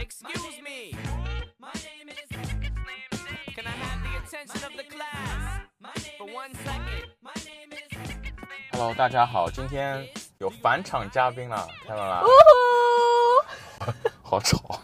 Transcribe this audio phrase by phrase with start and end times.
[0.00, 0.96] Excuse me.
[1.58, 2.26] My name is.
[3.54, 5.60] Can I have the attention of the class
[6.16, 7.04] for one second?
[7.22, 7.98] My name is.
[8.72, 10.08] Hello，大家好，今天
[10.38, 12.24] 有返场嘉宾了，看到了？
[14.22, 14.80] 好吵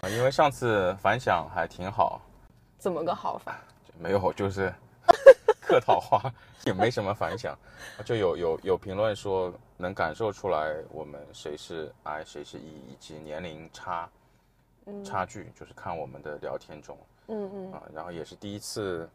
[0.00, 0.08] 啊！
[0.08, 2.22] 因为上次反响还挺好，
[2.78, 3.58] 怎么个好法？
[3.98, 4.74] 没有就是
[5.66, 6.32] 客套话，
[6.64, 7.58] 也没什么反响，
[8.04, 14.08] 就有有有评论说能感受出来我们谁是 I 谁是 E 以及年龄差
[15.04, 16.96] 差距，就是看我们的聊天中
[17.26, 17.72] 嗯嗯。
[17.72, 19.10] 啊，然后也是第一次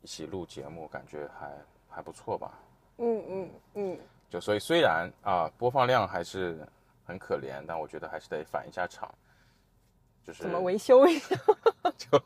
[0.00, 1.52] 一起录节目，感觉还
[1.90, 2.58] 还不错吧。
[2.96, 3.98] 嗯嗯嗯，
[4.30, 6.66] 就所以虽然啊播放量还是
[7.04, 9.14] 很可怜，但我觉得还是得返一下场，
[10.24, 11.36] 就是怎么维修一下？
[11.98, 12.20] 就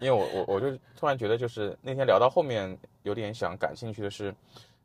[0.00, 4.34] 为我我我就突然觉得，就是那天聊到后面有点想感兴趣的是，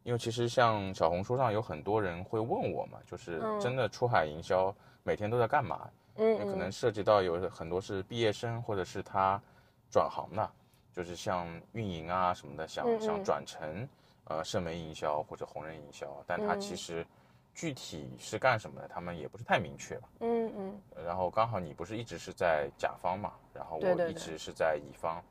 [0.03, 5.89] 因为其实像小红书上有很多人会问我嘛，就是嗯真的出海营销每天都在干嘛？
[6.17, 9.41] 嗯可能涉及到有很多是毕业生或者是他
[9.89, 10.51] 转行的，
[10.93, 13.87] 就是像运营啊什么的，想想转成
[14.25, 17.05] 呃社媒营销或者红人营销，但他嗯其实
[17.53, 20.09] 具体是干什么的，他们也不是太明确吧。
[20.21, 25.21] 嗯嗯然后刚好你不是一直是在甲方嘛，然后我一直是在乙方，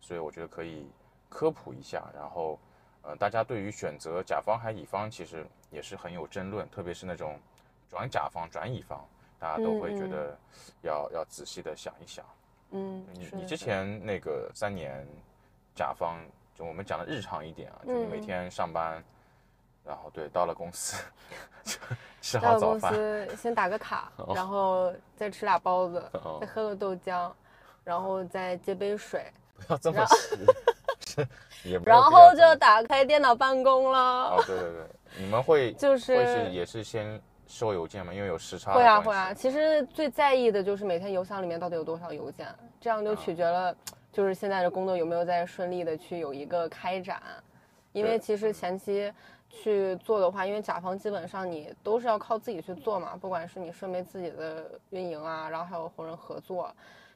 [0.00, 0.86] 所以我觉得可以
[1.28, 2.04] 科普一下。
[2.14, 2.58] 然后，
[3.02, 7.38] 呃，大家对于选择甲方还乙方其实也是很有争论，特别是那种
[7.90, 9.04] 转甲方转乙方，
[9.38, 10.38] 大家都会觉嗯嗯得
[10.82, 12.24] 要要仔细的想一想。
[12.70, 15.06] 嗯，你你之前那个三年
[15.74, 16.18] 甲方，
[16.54, 19.02] 就我们讲的日常一点啊，就你每天上班，
[19.86, 20.96] 然后对到了公司
[21.64, 21.78] 就
[22.20, 27.30] 吃到了公好早饭，司先打个卡哦，然后再吃俩包子，哦再喝个豆浆，
[27.84, 29.32] 然后再接杯水，
[29.66, 30.36] 不要这么然细，
[31.06, 31.28] 是
[31.68, 33.98] 也没有然后就打开电脑办公了。
[34.30, 34.86] 哦，对对对，
[35.18, 38.12] 你们会就是会是也是先收邮件吗？
[38.12, 42.46] 因为有时差会啊会啊，其实最在意的就是每天邮箱里面到底有多少邮件，
[42.80, 43.76] 这样就啊取决了，
[44.12, 47.22] 就是现在的工作有没有在顺利的去有一个开展。
[47.92, 49.10] 因为其实前期
[49.62, 56.70] 去做的话，因为甲方基本上你都是要靠自己去做嘛，不管是你顺媒自己的运营啊，然后还有红人合作，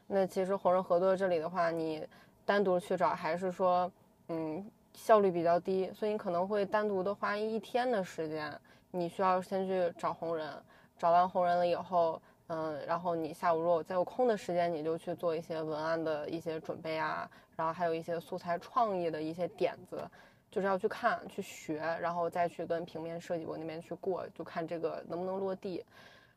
[0.06, 2.06] 那其实红人合作这里的话，你
[2.44, 3.90] 单独去找还是说，
[4.28, 4.64] 嗯，
[4.94, 8.52] 效率比较低，所以你可能会单独的花一天的时间，
[8.90, 10.50] 你需要先去找红人，
[10.98, 20.02] 找完红人了以后，嗯，然后你下午如果再有空的时间，你就去做一些文案的一些准备啊，然后还有一些素材创意的一些点子，
[20.50, 25.84] 就是要去看、去学，然后再去跟平面设计部那边去过，就看这个能不能落地。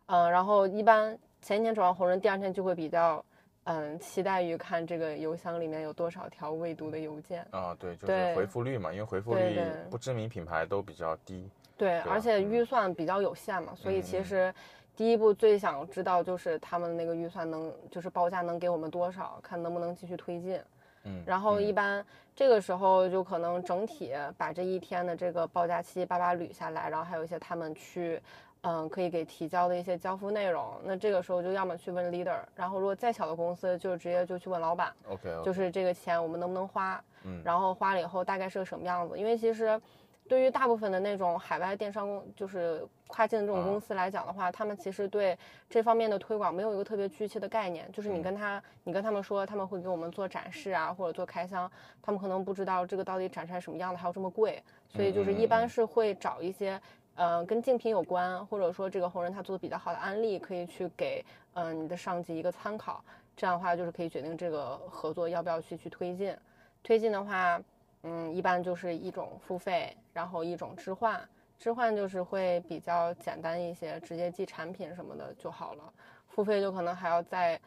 [0.05, 3.23] 嗯，然后一般前一天转完红人，第二天就会比较，
[3.63, 7.45] 嗯，期待于看这个邮箱里面有多少条未读的邮件。
[7.51, 9.59] 啊，对，就是回复率嘛，因为回复率
[9.89, 11.49] 不知名品牌都比较低。
[11.75, 14.53] 对，吧而且嗯预算比较有限嘛，所以其实
[14.95, 20.59] 第一步最想知道就是他们那个预算能，就是报价能给我们多少，看能不能继续推进。
[21.03, 22.05] 嗯，然后嗯一般
[22.35, 28.21] 这个时候就可能整体把这一天的这个报价七七八八捋下来，然后还有一些他们去，
[28.61, 30.73] 嗯，可以给提交的一些交付内容。
[30.83, 39.17] 那这个时候就要么去问 leader，然后如果再小的公司就直接就去问老板，OK，就是这个钱我们能不能花，嗯然后花了以后大概是个什么样子？
[39.19, 39.79] 因为其实
[40.27, 45.37] 对于大部分的那种海外电商公，就是跨境的这种啊公司来讲的话，他们其实对
[45.69, 47.91] 这方面的推广没有一个特别确切的概念。
[47.91, 51.69] 就是你嗯跟他，你跟他们说他们会给我们做展示啊，或者做开箱，
[52.01, 56.79] 他们可能不知道这个到底展出来什么样的，还有这么贵，所以就是一嗯嗯嗯般是会找一些。
[57.15, 61.23] 呃，跟竞品有关，或者说这个红人他做的比较好的案例，可以去给
[61.53, 63.05] 嗯、呃你的上级一个参考。
[63.37, 66.35] 这样的话，就是可以决定这个合作要不要去去推进。
[66.81, 67.61] 推进的话，
[68.01, 71.19] 嗯，一般就是一种付费，然后一种置换。
[71.59, 75.93] 置换就是会比较简单一些，直接寄产品什么的就好了。
[76.27, 77.59] 付费就可能还要再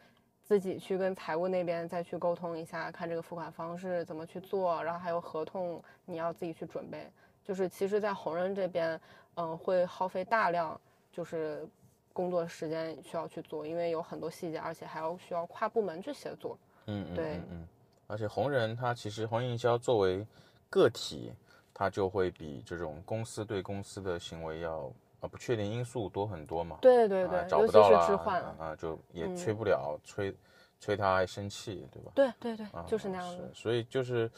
[0.43, 7.11] 自己去跟财务那边再去沟通一下，看这个付款方式怎么去做，然后还有合同你要自己去准备。
[7.43, 9.01] 就是其实，在红人这边，
[9.37, 10.79] 嗯，会耗费大量
[11.12, 11.67] 就是
[12.12, 16.59] 工作时间需要去做，因为有很多细节，而且还要需要跨部门去协作。
[16.87, 17.69] 嗯嗯对嗯嗯，
[18.09, 20.26] 而且红人他其实红人营销作为
[20.69, 21.32] 个体，
[21.78, 24.90] 他就会比这种公司对公司的行为要
[25.20, 26.76] 啊不确定因素多很多嘛。
[26.76, 28.43] 啊对对对，找尤其是不到了置换。
[28.58, 30.34] 啊，就也嗯催不了，催
[30.81, 32.12] 催他还生气，对吧？
[32.14, 33.50] 对对对，啊就是那样的。
[33.52, 34.31] 所以就是，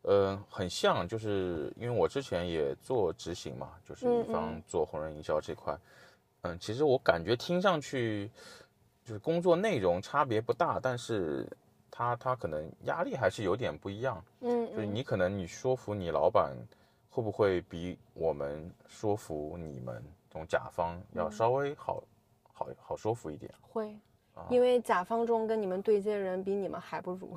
[0.00, 5.76] 呃，很像，就是因为我之前也做执行嘛，就是嗯一方嗯做红人营销这块，
[6.44, 8.30] 嗯，其实我感觉听上去
[9.04, 11.46] 就是工作内容差别不大，但是
[11.90, 14.24] 他他可能压力还是有点不一样。
[14.40, 16.54] 嗯嗯就是你可能你说服你老板，
[17.16, 22.02] 会不会比我们说服你们这种甲方要嗯稍微好
[22.52, 23.50] 好好说服一点？
[23.62, 23.96] 会。
[24.50, 27.34] 因为甲方中跟你们对接人比你们还不如，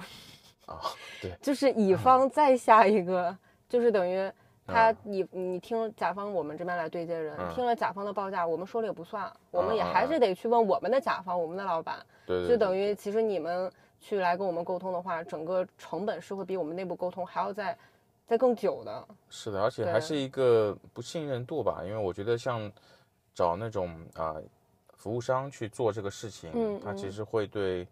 [0.66, 0.82] 啊，
[1.22, 3.34] 对，就是乙方再下一个，
[3.70, 4.30] 就是等于
[4.68, 4.98] 他嗯。
[5.04, 7.50] 你你听甲方我们这边来对接人，嗯。
[7.56, 13.72] 听了甲方的报价，我们说了也不算，我们也还是得去问我们的甲方，我们的老板，对对，就等于于其实你们
[14.02, 17.78] 去来跟我们沟通的话，整个成本是会比我们内部沟通还要再
[18.30, 19.08] 再更久的。
[19.30, 22.72] 是的，而且还是一个不信任度吧，因为我觉得像
[23.34, 24.36] 找那种啊、
[24.96, 27.88] 服务商去做这个事情，嗯他其嗯实会对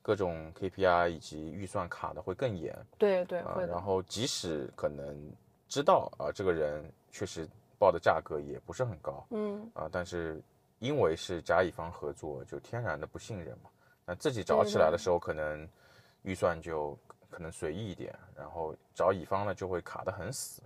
[0.00, 3.82] 各种 KPI 以及预算卡的会更严对对，啊、然。
[3.82, 5.32] 后即使可能
[5.68, 10.40] 知道啊、这个人确实报的价格也不是很高嗯，啊、但是
[10.78, 13.70] 因为是甲乙方合作，就天然的不信任嘛。
[14.06, 15.68] 那自己找起来的时候，可能
[16.22, 16.96] 预算就
[17.30, 20.62] 可能随意一点，然后找乙方呢就会卡得很死。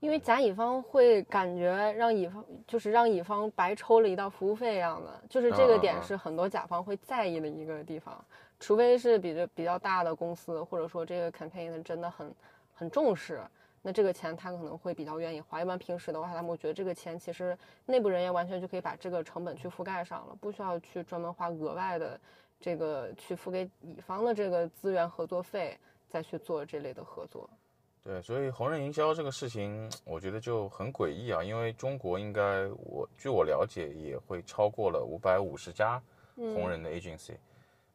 [0.00, 8.24] 因为甲乙方会感觉让乙方就是让乙方白抽了一道服务费一样的，就是这个点是很多甲方会在意的一个地方，
[8.60, 12.32] 除非是比较比较大的公司，或者说这个 campaign 真的很
[12.72, 13.40] 很重视，
[13.82, 15.60] 那这个钱他可能会比较愿意花。
[15.60, 22.20] 一般平时的话，他们会觉得这个钱其实内部人员完全就可以把这个成本去覆盖上了，不需要去专门花额外的
[22.60, 25.76] 这个去付给乙方的这个资源合作费，
[26.08, 27.48] 再去做这类的合作。
[28.02, 36.02] 对，所以红人营销这个事情，我觉得就很诡异啊，因为中国应该我据我了解也会超过了五百五十家
[36.36, 37.36] 红人的 agency，、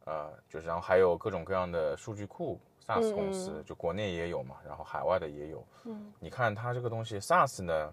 [0.06, 5.66] 呃，就是然后还有各种各样的数据库 SaaS 嗯公司，就国内也有嘛，然后海外的也有。
[5.86, 7.92] 嗯，你看它这个东西 SaaS 呢，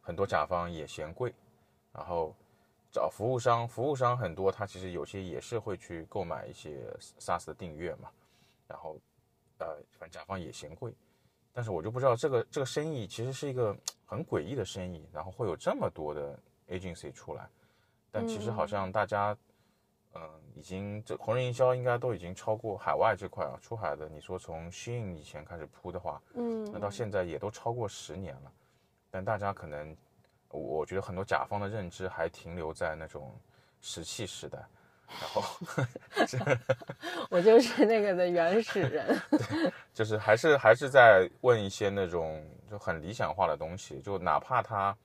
[0.00, 1.34] 很多甲方也嫌贵，
[1.92, 2.34] 然后
[2.90, 6.88] 找服务商，服务商很多，他其实有些也是会去购买一些
[7.18, 8.08] SaaS 的订阅嘛，
[8.66, 8.96] 然后
[9.58, 9.66] 呃，
[9.98, 10.92] 反正甲方也嫌贵。
[11.52, 13.76] 但是我就不知道这个这个生意其实是一个
[14.06, 16.38] 很诡异的生意，然后会有这么多的
[16.68, 17.48] agency 出来，
[18.12, 19.36] 但其实好像大家，
[20.14, 20.22] 嗯、
[20.54, 28.52] 已经这红人营销应该都已经超过海外这块啊，出海的，你说从 Shein 以前开始铺的话，嗯，那到现在也都超过十年了，
[29.10, 29.96] 但大家可能，
[30.50, 33.34] 我觉得很多甲方的认知还停留在那种
[33.80, 34.64] 石器时代，
[35.20, 35.42] 然后
[37.30, 39.20] 我就是那个的原始人。
[39.94, 44.96] 就是还是还是在问一些那种就很理想化的东西，就哪怕他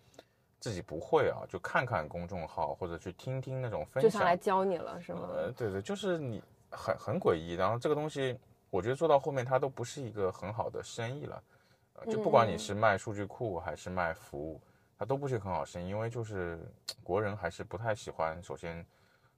[0.59, 5.29] 自己不会啊，就看看公众号或者去听听那种分享，就想来教你了，是吗？
[5.33, 8.37] 呃，对对，就是你很很诡异，然后这个东西，
[8.69, 11.43] 我觉得做到后面它都不是一个很好的生意了，
[11.93, 14.61] 呃，就不管你是卖数据库还是卖服务，
[14.97, 16.59] 它都不是很好生意，因为就是
[17.01, 18.85] 国人还是不太喜欢，首先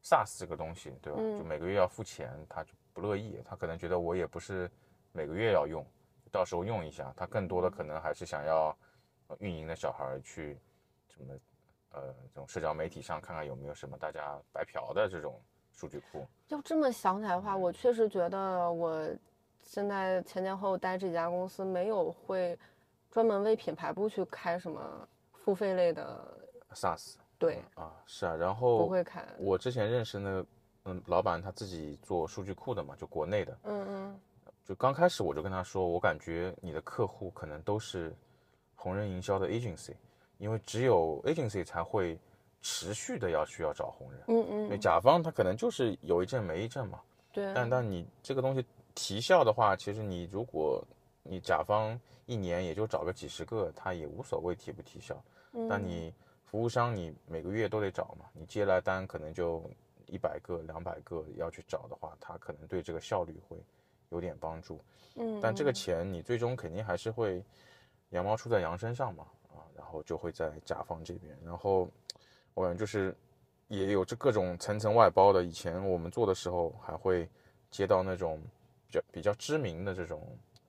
[0.06, 1.20] SaaS 这个东西，对吧？
[1.36, 4.70] 就每个月要付钱，他就不乐意，他可能觉得我也不是
[5.12, 5.84] 每个月要用，
[6.32, 8.78] 到时候用一下，他更多的可能还是想要
[9.30, 10.60] 呃运营的小孩去
[11.08, 11.34] 什么
[11.90, 15.42] 呃这种社交媒体上看看有没有什么大家白嫖的这种
[15.74, 16.24] 数据库。
[16.50, 19.10] 要这么想起来的话，我确实觉得我
[19.64, 22.56] 现在前前后后待这家公司没有会
[23.10, 28.92] 专门为品牌部去开什么付费类的，SaaS 对，啊，是啊，然不后。
[29.38, 30.46] 我之前认识那个
[30.86, 34.20] 嗯老板，他自己做数据库的嘛，就国内的，嗯嗯，
[34.66, 38.16] 就刚开始我就跟他说，我感觉你的客户可能都是
[38.76, 39.94] 红人营销的 agency，
[40.38, 42.18] 因为只有 agency 才会
[42.62, 47.02] 持续的要需要找红人，嗯因为嗯，甲方他可能就是有一阵没一阵嘛，
[47.34, 50.84] 对，但但你这个东西提效的话，其实你如果
[51.24, 55.16] 你甲方一年也就找个几十个，他也无所谓提不提效。
[55.70, 56.14] 但你
[56.46, 59.70] 服务商你每个月都得找嘛，你接来单可能就
[60.08, 63.58] 一百个、两百个要去找的话，他可能对这个效率会
[64.10, 64.80] 有点帮助。
[65.16, 67.44] 嗯，但这个钱你最终肯定还是会
[68.10, 71.90] 羊毛出在羊身上嘛，啊，然后就会在甲方这边，然后
[72.54, 73.16] 我感觉就是
[73.68, 75.44] 也有这各种层层外包的。
[75.44, 77.28] 以前我们做的时候还会
[77.72, 78.40] 接到那种
[78.88, 80.22] 比较比较知名的这种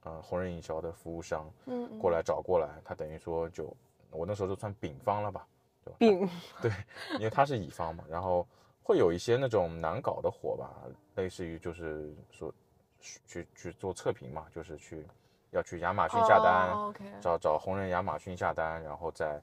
[0.02, 3.72] 呃红人营销的服务商嗯嗯过来找过来，他等于说就
[4.10, 5.46] 我那时候就算丙方了吧，
[5.86, 5.96] 对吧？
[5.98, 6.28] 病，
[7.18, 8.46] 因为他是乙方嘛，然后
[8.82, 10.70] 会有一些那种难搞的活吧，
[11.14, 12.52] 类似于就是说
[13.00, 15.06] 去去做测评嘛，就是去
[15.50, 16.74] 要去亚马逊下单，
[17.20, 19.40] 找找红人亚马逊下单，然后再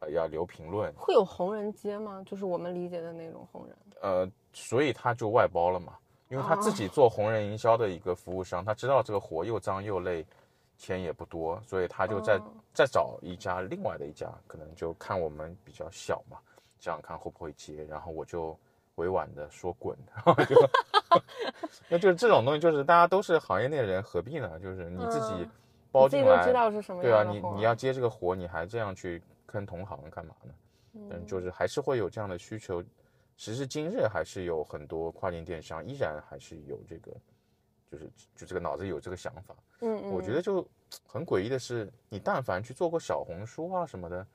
[0.00, 2.22] 呃要留评论，会有红人接吗？
[2.26, 3.76] 就是我们理解的那种红人。
[4.02, 5.96] 呃，所以他就外包了嘛，
[6.28, 10.26] 因为他自己做红人营销的一个服务商，他知道这个活又脏又累，
[10.84, 16.38] 钱也不多，所以他就再、哦再找一家另外的一家，可能就看我们比较小嘛，
[16.80, 18.58] 这样看会不会接，然后我就
[18.96, 20.56] 委婉的说滚，然后就，
[21.88, 24.58] 那就是这种东西，就是大家都是行业内的人，何必呢？
[24.58, 25.48] 就是你自己
[25.92, 30.52] 包进来，知道是什么对啊，你你要接这个活，你还这样去坑同行干嘛呢？
[30.94, 32.82] 嗯，就是还是会有这样的需求，
[33.36, 37.12] 时至今日，还是有很多跨境电商依然还是有这个，
[37.94, 39.54] 就是就这个脑子有这个想法。
[39.80, 40.66] 嗯嗯，我觉得就
[41.06, 44.26] 很诡异的是，你但凡去做过小红书啊什么的，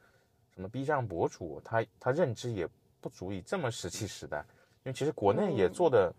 [0.53, 2.67] 什么 B 站博主，他他认知也
[3.01, 4.39] 不足以这么石器时代，
[4.83, 5.73] 因为其实国内也嗯。
[5.73, 6.13] 做的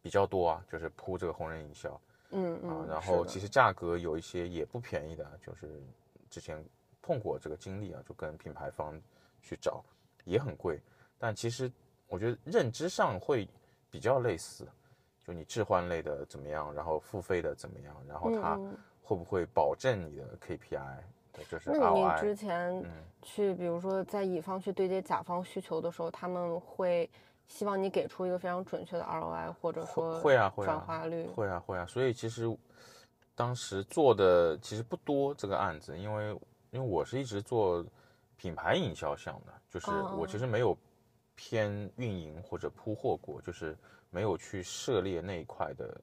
[0.00, 2.00] 比较多啊，就是铺这个红人营销
[2.30, 5.82] 嗯啊嗯，，然后其实实价格有一些也不便宜的，就是
[6.30, 6.62] 之前
[7.00, 9.00] 碰过这个经历啊，就跟品牌方
[9.40, 9.84] 去找
[10.24, 10.80] 也很贵，
[11.18, 11.70] 但其实
[12.08, 13.48] 我觉得认知上会
[13.90, 14.66] 比较类似，
[15.24, 18.70] 就你置换类的怎么样，然后付费的怎么样，然后它嗯。
[18.72, 20.98] 嗯会不会保证你的 KPI，
[21.32, 22.36] 对，就是那你之。
[22.36, 23.04] 前嗯。
[23.20, 27.10] 去，比如说在乙方去对接甲方需求的时候，他们会
[27.48, 32.44] 希望你给出一个非常准确的 ROI，或者说会啊会啊转化率，会啊会啊，所以其实
[33.34, 36.30] 当时做的其实不多这个案子，因为
[36.70, 37.84] 因为我是一直做
[38.36, 40.78] 品牌营销项的，就是我其实没有
[41.34, 43.76] 偏运营或者铺货过，就是
[44.12, 46.00] 没有去涉猎那一块的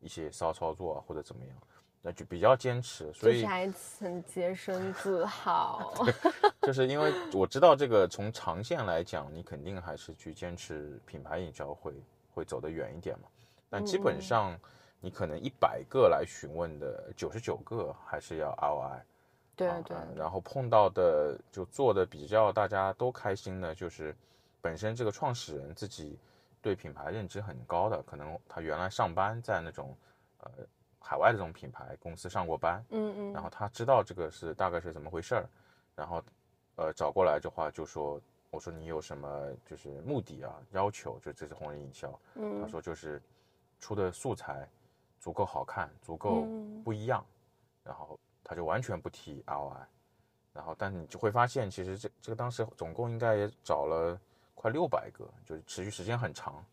[0.00, 1.56] 一些骚操作啊或者怎么样，
[2.02, 5.94] 那就比较坚持，所以就是还很洁身自好。
[6.62, 11.94] 就是因为我知道这个从长线来讲，你肯定还是去坚持品牌营销会
[12.34, 13.28] 会走得远一点嘛。
[13.70, 14.58] 但基本上
[15.00, 19.00] 你可能一百个来询问的九十九个还是要 ROI，
[19.54, 24.14] 对对，然后碰到的就做的比较大家都开心的，就是
[24.60, 26.18] 本身这个创始人自己
[26.62, 29.94] 对品牌认知很高的，可能他原来上班在那种
[30.38, 30.50] 呃
[31.00, 33.50] 海外的这种品牌公司上过班，嗯嗯，然后。
[33.50, 35.44] 他知道这个是大概是怎么回事儿，
[35.94, 36.22] 然后
[36.76, 38.18] 呃找过来的话就说，
[38.50, 43.20] 我说你有什么就是目的啊要求，就这是红人营销，他嗯说就是
[43.78, 44.66] 出的素材
[45.20, 47.24] 足够好看，足够嗯不一样，
[47.84, 49.84] 然后他就完全不提 ROI，
[50.54, 54.18] 然后但你就会发现其实这这个当时总共应该也找了
[54.54, 56.64] 快六百个，就是持续时间很长，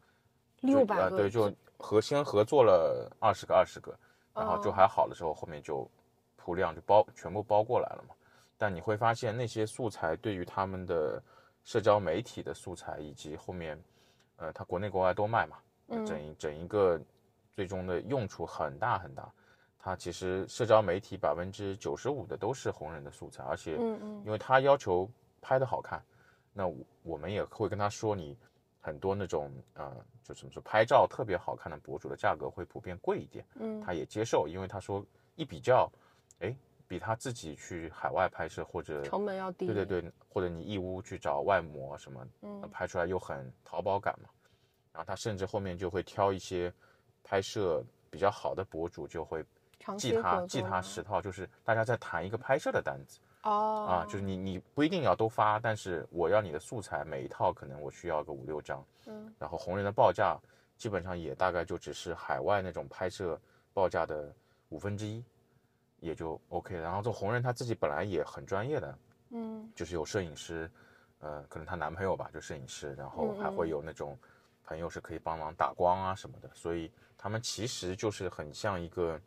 [0.57, 3.97] 就六百个呃对，就合先合作了二十个二十个，
[4.33, 5.89] 然后就哦还好的时候，后面就
[6.35, 8.15] 铺量就包全部包过来了嘛。
[8.57, 11.21] 但你会发现那些素材对于他们的
[11.63, 13.81] 社交媒体的素材，以及后面，
[14.35, 15.57] 呃，它国内国外都卖嘛，
[15.87, 16.99] 嗯整一整一个
[17.53, 19.31] 最终的用处很大很大。
[19.81, 23.77] 它其实社交媒体百分之九十五的都是红人的素材，而且
[24.25, 25.09] 因为他要求
[25.39, 26.03] 拍的好看，
[26.59, 28.37] 那我我们也会跟他说，你
[28.81, 35.05] 很多那种呃，就怎么说拍照特别好看的博主的价格会普遍贵一点，嗯他也接受，因为他说
[35.37, 35.89] 一比较，
[36.41, 36.53] 哎，
[36.85, 44.27] 比他自己去海外拍摄或者成本要低，对对对，或者你义乌去找外模什么，嗯呃拍出来又很淘宝感嘛，
[44.91, 46.73] 然后他甚至后面就会挑一些
[47.23, 49.45] 拍摄比较好的博主，就会
[49.79, 53.17] 长记他记他十套，就是大家在谈一个拍摄的单子。
[53.43, 53.85] 哦。
[53.89, 60.37] 啊，就是你你不一定要都发，但是我要你的素材，每一套可能我需要个五六张，嗯，然后红人的报价
[60.77, 63.39] 基本上也大概就只是海外那种拍摄
[63.73, 64.33] 报价的
[64.69, 65.23] 五分之一，
[65.99, 66.75] 也就 OK。
[66.75, 69.69] 然后这红人他自己本来也很专业的，嗯。
[69.75, 70.69] 就是有摄影师，
[71.19, 73.55] 呃，可能她男朋友吧，就摄影师，然后还嗯。
[73.55, 74.17] 会有那种
[74.65, 79.19] 朋友是可以帮忙打光啊什么的，所以他们其实就是很像一个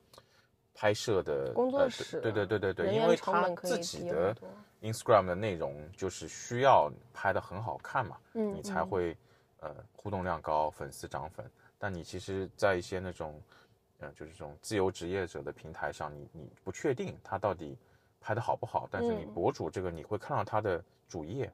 [0.74, 4.34] 拍摄的工作呃室对对对对对，因为他自己的
[4.80, 8.86] Instagram 的内容就是需要拍的很好看嘛，嗯你才嗯。
[8.86, 9.16] 会
[9.60, 11.48] 呃互动量高，粉丝涨粉。
[11.78, 13.40] 但你其实，在一些那种，
[13.98, 17.76] 呃，就是这种自由职业者的平台上，你你不确定他到底
[18.20, 19.34] 拍的好不好，但是你嗯。
[19.34, 21.52] 博主这个你会看到他的主页，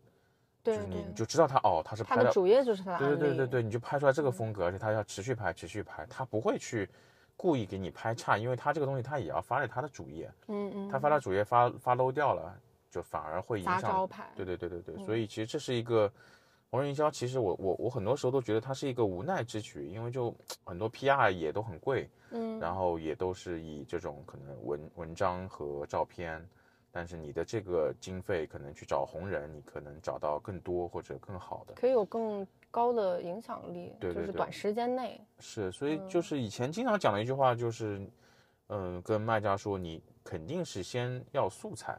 [0.62, 6.88] 对就是你你就知道他哦，他是拍的，的主页就是他的对，对对对对，你就拍出来这个风格，而且他要持续拍持续拍，他不会去
[7.38, 12.52] 故意给你拍差，因为他这个东西他也要发在他的主页，嗯嗯，他发到主页发发 low 掉了，
[12.90, 15.06] 就反而会影砸响招牌，对对对对对，嗯。
[15.06, 16.12] 所以其实这是一个
[16.68, 17.08] 红人营销。
[17.08, 20.34] 其实我我我很多时候都觉得它是一个无奈之举，因为就
[20.66, 26.44] 很多 PR 也都很贵，嗯，然后也都是以这种可能文文章和照片，
[26.90, 31.74] 但是你的这个经费可能去找红人，你可能找到更多或者更好的。
[31.74, 38.00] 可以有更高的影响力，对对对就是短时间内，是，所以嗯就是以前经常讲的一句话就是，
[38.68, 41.98] 嗯、跟卖家说你肯定是先要素材，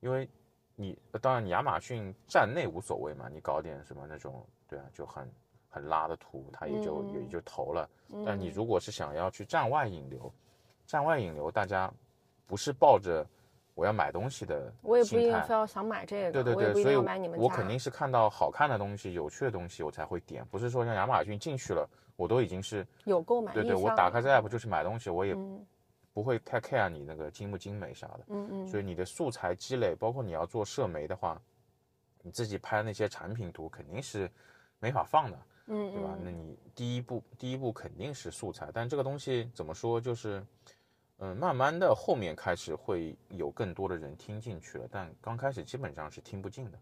[0.00, 0.28] 因为
[0.76, 5.30] 你当然你亚马逊站内无所谓嘛，你搞点什么那种对啊就很
[5.68, 7.88] 很拉的图，他也就、也嗯就投了。
[8.24, 10.32] 但你嗯如果是想要去站外引流，
[10.86, 11.92] 站外引流大家
[12.46, 13.26] 不是抱着
[13.78, 25.64] 我要买东西的我也不一定非要想买这个，对对对，所以要买你们家，我肯定是看到好看的东西、有趣的东西，我才会点，不是说像亚马逊进去了，我都已经是有购买对对，我打开这 app 就是买东西，我也嗯
[26.12, 28.20] 不会太 care 你那个精不精美啥的。
[28.30, 31.40] 嗯嗯，所以你的素材积累，包括你要做社媒的话，
[32.20, 34.28] 你自己拍那些产品图肯定是
[34.80, 36.18] 没法放的，嗯对吧？
[36.20, 40.44] 那你第一步第一步肯定是素材，但这个东西怎么说就是。
[41.18, 46.78] 嗯，慢慢的后面开始会有更多的人听进去了，但刚开始基本上是听不进的。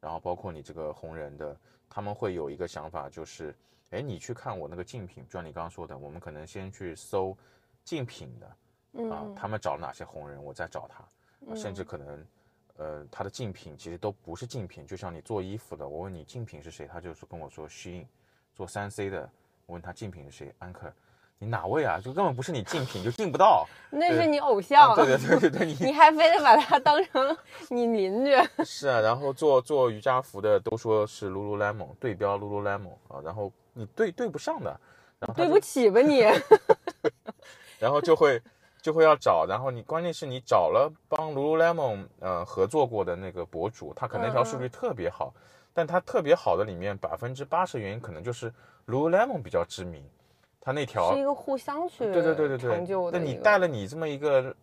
[0.00, 1.56] 然后包括你这个红人的，
[1.88, 3.52] 他们会有一个想法，就是，
[3.90, 7.36] 哎，你去看我那个竞品，就像你刚刚说的，我们可能先去搜
[7.82, 8.46] 竞品的，
[9.10, 9.34] 啊，嗯。
[9.34, 12.26] 他们找哪些红人，我再找他，甚至可能，
[12.76, 18.06] 呃，他的竞品其实都不是竞品，就像你做衣服的，我问你竞品是谁，他就是跟我说 Shein，
[18.54, 19.28] 做三 C 的，
[19.66, 20.92] 我问他竞品是谁，安克，
[21.40, 22.00] 你哪位啊？
[22.02, 23.66] 就根本不是你竞品，就进不到。
[23.90, 27.36] 那是你偶像，啊对对对对对， 你你还非得把他当成
[27.70, 28.32] 你邻居，
[28.64, 34.78] 是啊，然后做做瑜伽服的都说是 Lululemon 对标 Lululemon 啊，然后你对对不上的，
[35.20, 36.24] 然后对不起吧你？
[37.78, 38.42] 然后就会
[38.82, 45.32] 就会要找，然后你关键是你找了帮 Lululemon 呃合作过的那个博主，他可能那条数据特别好，
[45.72, 48.52] 但他特别好的里面百分之八十原因可能就是
[48.86, 50.04] Lululemon 比较知名，
[50.60, 54.54] 他那条是一个互相去对对对对成就对，那你带了你这么一个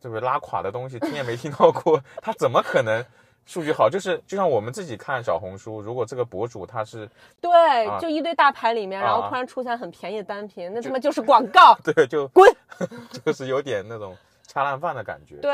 [0.00, 3.04] 这个拉垮的东西，听也没听到过， 他怎么可能
[3.46, 3.88] 数据好？
[3.88, 7.08] 就是就像我们自己看小红书，如果这个博主他是
[7.40, 12.46] 对，啊就一堆大牌里面，然后啊突然出现很便宜的单品，那他妈就是广告， 对就滚，
[13.24, 14.14] 就是有点那种
[14.48, 15.52] 恰烂饭的感觉，就对，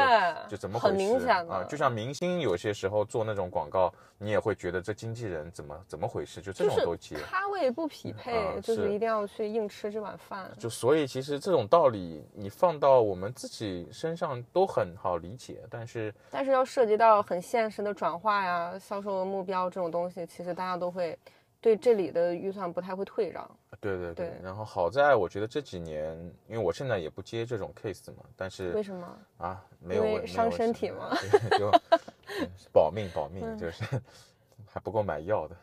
[0.49, 1.65] 就怎么回事很明显的啊？
[1.65, 7.17] 就像明星有些时候做那种广告，你也会觉得这经纪人怎么怎么回事，就这种都接。
[7.17, 10.49] 咖位不匹配，啊就是是一定要去硬吃这碗饭。
[10.59, 21.19] 就所以其实这种道理你放到我们自己身上都很好理解，但是但是要涉及到很现实的转化呀、销售的目标这种东西，其实大家都会
[21.65, 23.51] 对这里的预算不太会退让。
[23.81, 26.15] 对对对对，然后好在我觉得这几年，
[26.47, 29.19] 因为我现在也不接这种 case 嘛，但是为什么？
[29.39, 31.17] 啊，没有伤身体吗
[31.59, 31.71] 就
[32.39, 33.83] 嗯保命保命，嗯就是
[34.69, 35.57] 还不够买药的，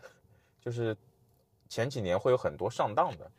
[0.60, 0.98] 就是
[1.70, 3.29] 前几年会有很多上当的，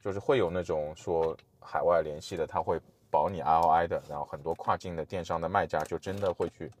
[0.00, 6.72] 就是会有那种说海外联系的，他会保你 ROI 的，然后很多跨境的电商的卖家就真的会去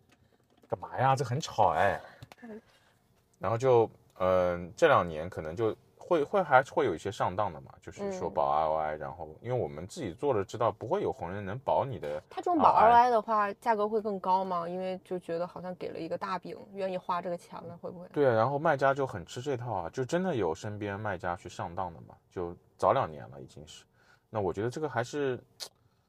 [0.66, 1.14] 干嘛呀？
[1.14, 2.00] 这很吵哎，
[3.38, 12.22] 然后就嗯、这两年可能就会会还是会有一些上当的嘛，就是说嗯保 ROI，、然后因为我们自己做了知道不会有红人能保你的。
[12.30, 14.68] 他这种保 ROI 的话，价格会更高吗？
[14.68, 18.08] 因为就觉得好像给了一个大饼，愿意花这个钱了，会不会？
[18.08, 23.84] 对，然后卖家就很吃这套啊，就真的有身边卖家去上当的嘛，就早两年了已经是。
[24.30, 25.38] 那我觉得这个还是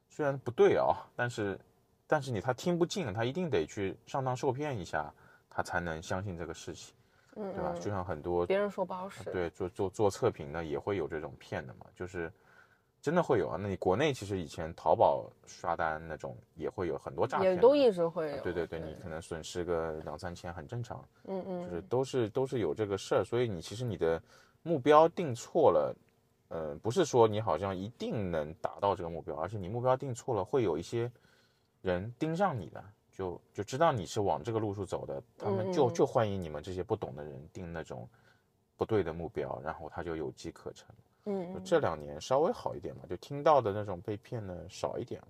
[0.08, 1.60] 虽然不对啊，但是
[2.06, 5.12] 但是你他听不进，他一定得去上当受骗一下，
[5.50, 6.94] 他才能相信这个事情，
[7.36, 7.72] 嗯对吧？
[7.74, 9.24] 嗯就像很多别人说不好使。
[9.32, 12.32] 对做做做测评的也会有这种骗的嘛，就是
[13.00, 13.56] 真的会有啊。
[13.60, 18.42] 那你国内其实以前淘宝刷单那种也会有很多诈骗，也都一直会有。
[18.42, 21.02] 对对对，你可能损失个两三千很正常。
[21.24, 24.22] 嗯嗯，就是都是都是有这个事儿，所以你其实你的
[24.62, 25.96] 目标定错了，
[26.48, 31.10] 呃，不是说你好像一定能达到这个目标，而是你目标定错了，会有一些
[31.80, 32.84] 人盯上你的，
[33.20, 38.08] 就就知道你是往这个路数走的，他们就就欢迎你们这些不懂的人定那种
[38.78, 40.88] 不对的目标，然后他就有机可乘。
[41.26, 45.28] 嗯这两年稍微好一点嘛，就听到的那种被骗的少一点了，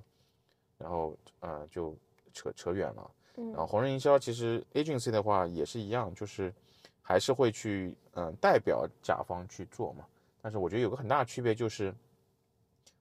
[0.79, 1.97] 然后呃就
[2.33, 3.11] 扯扯远了。
[3.35, 6.55] 嗯然后红人营销其实 agency 的话也是一样，就是
[7.03, 10.07] 还是会去嗯、呃代表甲方去做嘛。
[10.41, 11.93] 但是我觉得有个很大的区别就是，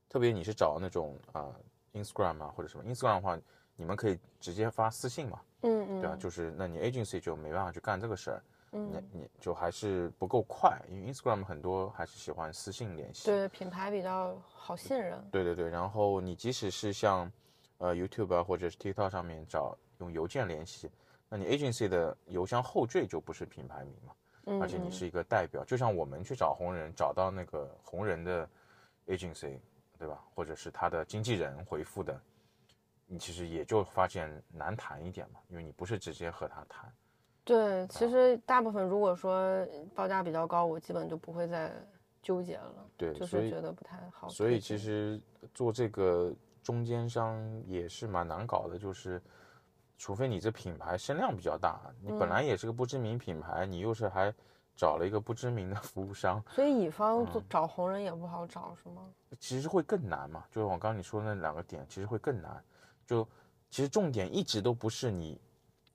[0.09, 1.53] 特别你是找那种啊、
[1.93, 3.39] Instagram 啊或者什么 Instagram 的话，
[3.79, 6.17] 你们可以直接发私信嘛，嗯嗯，对吧？
[6.19, 13.27] 就是那你 agency 就没办法去干这个事儿，你嗯你就还是不够快，因为 Instagram 很多还是喜欢私信联系。
[13.27, 15.25] 对品牌比较好信任。
[15.31, 17.31] 对对对，然后你即使是像
[17.77, 20.91] 呃 YouTube 啊或者是 TikTok 上面找用邮件联系，
[21.29, 24.13] 那你 agency 的邮箱后缀就不是品牌名嘛，
[24.47, 28.45] 嗯，而且你嗯是一个代表，就像我们去找红人，找到那个红人的
[29.07, 29.57] agency，
[29.97, 30.21] 对吧？
[30.35, 32.21] 或者是他的经纪人回复的，
[33.11, 36.87] 你其实也就发现难谈一点嘛，因为你不是直接和他谈。
[37.43, 41.73] 对，其实大部分如果说报价比较高，我基本就不会再
[42.21, 44.29] 纠结了，对，就是觉得不太好。
[44.29, 45.19] 所以其实
[45.55, 49.19] 做这个中间商也是蛮难搞的，就是
[49.97, 54.31] 除非你这品牌声量比较大，你本嗯来也是个不知名品牌，你又是还
[54.75, 59.09] 找了一个不知名的服务商，所以乙方找红人也不好找，是吗？
[59.39, 60.43] 其实会更难嘛。
[60.51, 62.63] 就是我刚刚你说的那两个点，其实会更难。
[63.09, 63.27] 就
[63.71, 65.41] 其实重点一直都不是你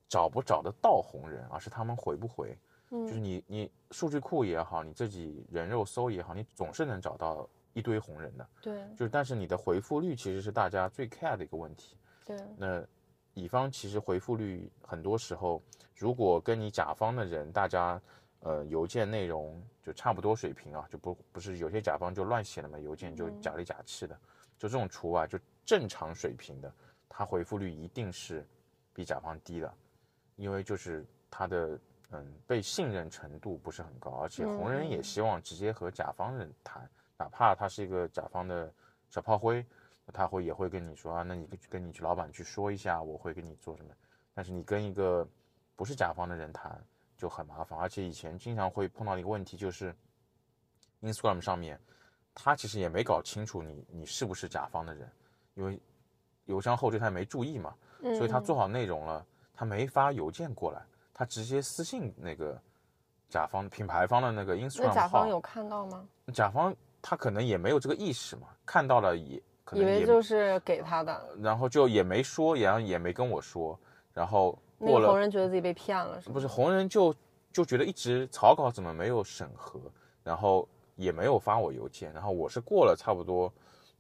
[0.09, 2.59] 找不找得到红人，而是他们回不回。
[2.90, 8.48] 嗯就是嗯你你数据库也好，你自己人肉搜也好，你总是能找到一堆红人的。
[8.61, 11.96] 对就是但是你的回复率其实是大家最 care 的一个问题。
[12.27, 12.85] 对，那
[13.35, 15.62] 乙方其实回复率很多时候，
[15.94, 18.00] 如果跟你甲方的人大家
[18.40, 24.18] 呃邮件内容就差不多水平啊，就不不是有些甲方就乱写了嘛，邮件就假里假气的，
[24.59, 26.72] 就这种除外，就正常水平的，
[27.16, 28.44] 他回复率一定是
[28.92, 29.72] 比甲方低的，
[30.35, 31.79] 因为就是他的
[32.11, 38.72] 嗯被信任程度不是很高，而且红人也希望直接和甲方人谈，哪怕他是一个甲方的
[39.11, 39.64] 小炮灰，
[40.12, 43.94] 他会也会跟你说啊，那你跟跟你去老板去说一下，我会给你做什么。
[44.35, 45.24] 但是你跟一个
[45.77, 46.85] 不是甲方的人谈
[47.16, 49.94] 就很麻烦，而且以前经常会碰到一个问题，就是
[51.00, 51.81] Instagram 上面
[52.35, 55.09] 他其实也没搞清楚你你是不是甲方的人，
[55.55, 55.81] 因为
[56.46, 62.61] 邮箱后缀他也没注意嘛，所以他做好内容了，他没发邮件过来，他直接私信那个
[63.28, 66.07] 甲方品牌方的那个 Instagram 那甲方有看到吗？
[66.33, 73.78] 甲方他可能也没有这个意识嘛，看到了也可以能也为就是给他的，然后就也没说，然后也没跟我说，
[74.12, 76.35] 然后那过了个红人觉得自己被骗了，是吗？
[76.35, 77.14] 不是红人就
[77.52, 79.80] 就觉得一直草稿怎么没有审核，
[80.22, 83.52] 然后也没有发我邮件，然后我是过了差不多，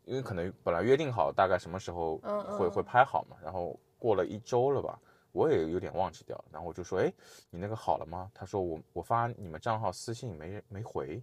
[0.04, 4.98] 因为可能本来约定好大概什么时候嗯嗯会会拍好嘛，然后过了一周了吧，
[5.32, 7.12] 我也有点忘记掉了，然后我就说，哎，
[7.50, 8.30] 你那个好了吗？
[8.34, 11.22] 他说我我发你们账号私信没没回，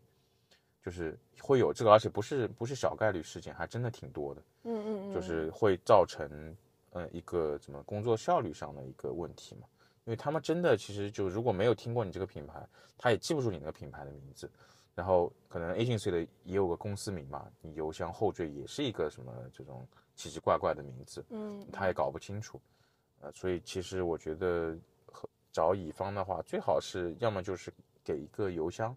[0.84, 4.42] 就是会有这个，而且不是不是小概率事件，还真的挺多的。
[4.64, 6.56] 嗯嗯嗯，就是会造成
[6.92, 9.68] 呃一个怎么工作效率上的一个问题嘛。
[10.06, 12.68] 因为他们真的其实就如果没有听过你这个品牌，
[12.98, 14.52] 他也记不住你那个品牌的名字，
[14.94, 22.60] 然后可能 agency 的也有个公司名嘛，你邮箱后缀也是一个什么这种奇奇怪怪的名字，嗯，他也搞不清楚，
[23.22, 27.74] 呃，所以其实我觉得和找乙方的话，最好是要么就是
[28.04, 28.96] 给一个邮箱，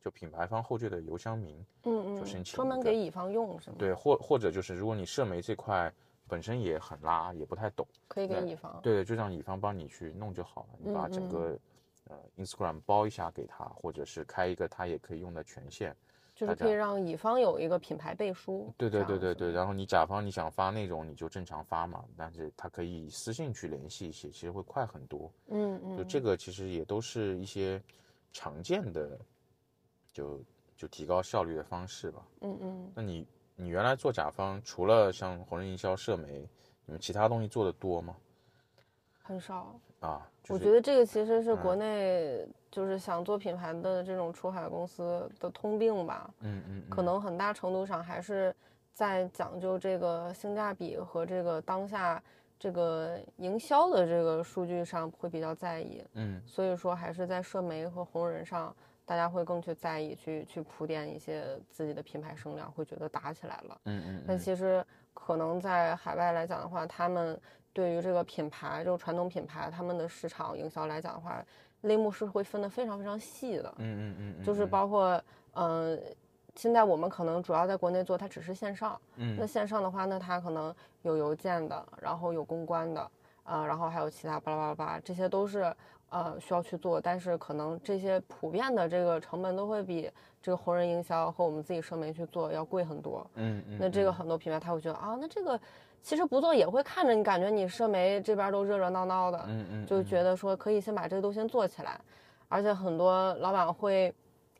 [0.00, 5.92] 就品牌方后缀的邮箱名，嗯嗯，就申请专门给乙方用是吗？，对，或或者就是如果你社媒这块
[6.26, 7.86] 本身也很拉，也不太懂。
[8.08, 8.80] 可以给乙方。
[8.82, 11.58] 对，就让乙方帮你去弄就好了，你把嗯嗯整个、
[12.04, 15.94] 呃 Instagram 包一下给他，或者是开一个他也可以用的权限。
[16.34, 18.74] 就是可以让乙方有一个品牌背书。
[18.76, 25.32] 对对对对对，然后你甲方你想发内容你就正常发嘛，但是他可以私信去联系一些，其实会快很多。
[25.46, 27.80] 嗯嗯，就这个其实也都是一些
[28.32, 29.16] 常见的，
[30.12, 30.42] 就
[30.76, 32.26] 就提高效率的方式吧。
[32.40, 36.48] 嗯嗯，那你你原来做甲方，除了像红人营销、社媒，
[36.84, 38.16] 你们其他东西做的多吗？
[39.24, 39.74] 很少。
[40.00, 46.30] 啊，就是我觉得这个其实是嗯国内就是想做品牌的这种出海公司的通病吧。
[46.40, 48.54] 嗯嗯，可能很大程度上还是
[48.92, 52.22] 在讲究这个性价比和这个当下
[52.58, 63.80] 这个营销的这个数据上会比较在意，嗯所以说还是在社媒和红人上，大家会更去在意去去铺垫一些自己的品牌声量，会觉得打起来了。
[63.86, 64.84] 嗯嗯但其实
[65.14, 67.40] 可能在海外来讲的话，他们
[67.74, 71.44] 对于这个品牌，就是传统品牌，他们的市场营销来讲的话，
[71.82, 73.74] 类目是会分得非常非常细的。
[73.78, 75.22] 嗯嗯嗯嗯，就是包括，
[75.54, 76.00] 嗯、
[76.54, 78.98] 现在我们可能主要在国内做，它只是线上。
[79.16, 83.10] 嗯那线上的话，那它可能有邮件的，然后有公关的，
[83.42, 85.74] 啊、然后还有其他巴拉巴拉巴，这些都是
[86.10, 90.08] 呃需要去做，但是可能这些普遍的这个成本都会比
[90.40, 93.28] 这个红人营销和我们自己社媒去做要贵很多。
[93.34, 95.60] 嗯嗯，那这个很多品牌他会觉得啊，那这个
[96.04, 101.98] 其实不做也会看着你，感觉你社媒这边都热热闹闹的，嗯嗯就觉得说可以先把这个都先做起来，
[102.48, 104.14] 而且很多老板会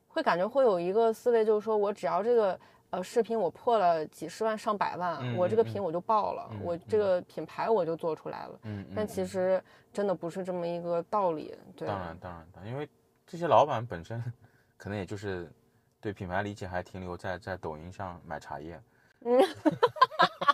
[0.08, 8.58] 会感觉会有一个思维，就是说我只要这个呃视频我破了几十万上百万，我这个品我就爆了，嗯我这个品牌我就做出来了。
[8.62, 9.06] 嗯，但嗯。
[9.06, 12.88] 其实真的不是这么一个道理，对，当然当然当然，因为
[13.26, 14.24] 这些老板本身
[14.78, 15.52] 可能也就是
[16.00, 18.80] 对品牌理解还停留在在抖音上买茶叶。
[19.26, 19.40] 嗯，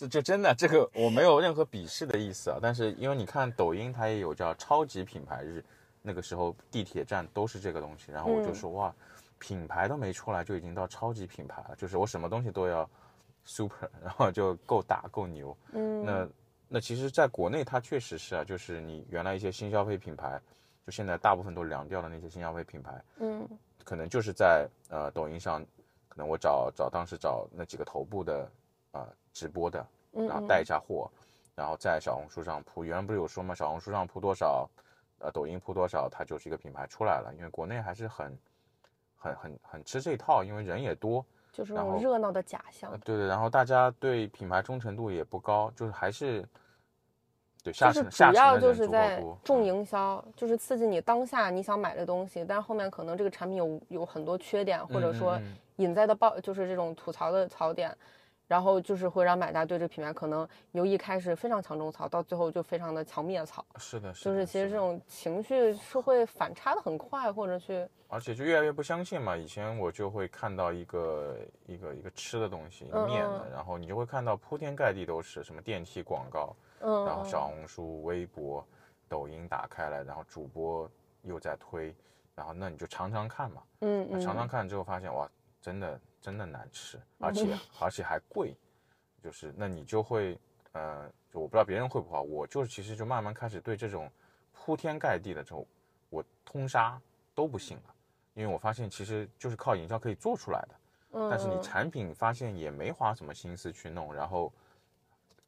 [0.00, 5.62] 这这真的这个我没有任何鄙视的意思啊，但是因为你看抖音它也有叫超级品牌日，
[6.00, 8.94] 那个时候地铁站都是这个东西，然后我就嗯说、哇，
[9.38, 12.88] 品牌都没出来就已经到超级品牌了，就是我什么东西都要
[13.44, 15.54] super，然后就够大够牛。
[15.72, 16.28] 嗯，那
[16.66, 20.40] 那其实，在国内它确实是啊，就是你原来一些新消费品牌，
[20.86, 23.46] 就现在大部分都凉掉的那些新消费品牌，嗯
[23.84, 25.62] 可能就是在呃抖音上，
[26.08, 28.44] 可能我找找当时找那几个头部的
[28.92, 31.10] 啊、呃直播的，嗯，然后带一下货，
[31.54, 32.84] 然后在小红书上铺。
[32.84, 33.54] 原来不是有说吗？
[33.54, 34.68] 小红书上铺多少，
[35.18, 37.32] 呃，抖音铺多少，它就是一个品牌出来了。
[37.36, 38.38] 因为国内还是很
[39.16, 46.46] 很很很吃这套，因为人也多，就是那种热闹的假象呃，，对对，然后大家对品牌忠诚度也不高，就是还是
[47.62, 55.38] 对下就是主要就是在重嗯营销，就是刺激你当下你想买的东西，但是后面可能这个产品有有很多缺点，或者说
[55.76, 57.94] 隐在的爆就是这种吐槽的槽点，
[58.50, 63.64] 然后就是会让买家对这个品牌可能由一开始非常强种草，到最后就非常的强灭草。
[63.76, 64.34] 是的，是的。
[64.34, 69.36] 就是其实这种情绪是会反差的很快，或者去而且就越来越不相信嘛。
[69.36, 71.36] 以前我就会看到一个
[71.66, 78.66] 一个一个吃的东西，一个面的，嗯然后你就会看到铺天盖地都是什么电梯广告，嗯，然后小红书、微博、
[79.08, 80.90] 抖音打开来，然后主播
[81.22, 81.94] 又在推，
[82.34, 88.56] 然后那你就尝尝看嘛，嗯嗯那常常看之后发现哇，真的真的难吃，而且而且还贵，
[89.22, 90.38] 就是那你就会
[90.72, 94.10] 呃，就我不知道别人会不会，我就是其实就慢慢开始对这种
[94.52, 95.66] 铺天盖地的这种
[96.10, 97.00] 我通杀
[97.34, 97.94] 都不信了，
[98.34, 100.74] 因为我发现其实就是靠营销可以做出来的。
[101.12, 104.52] 嗯，但是你嗯产品发现也没花什么心思去弄，然后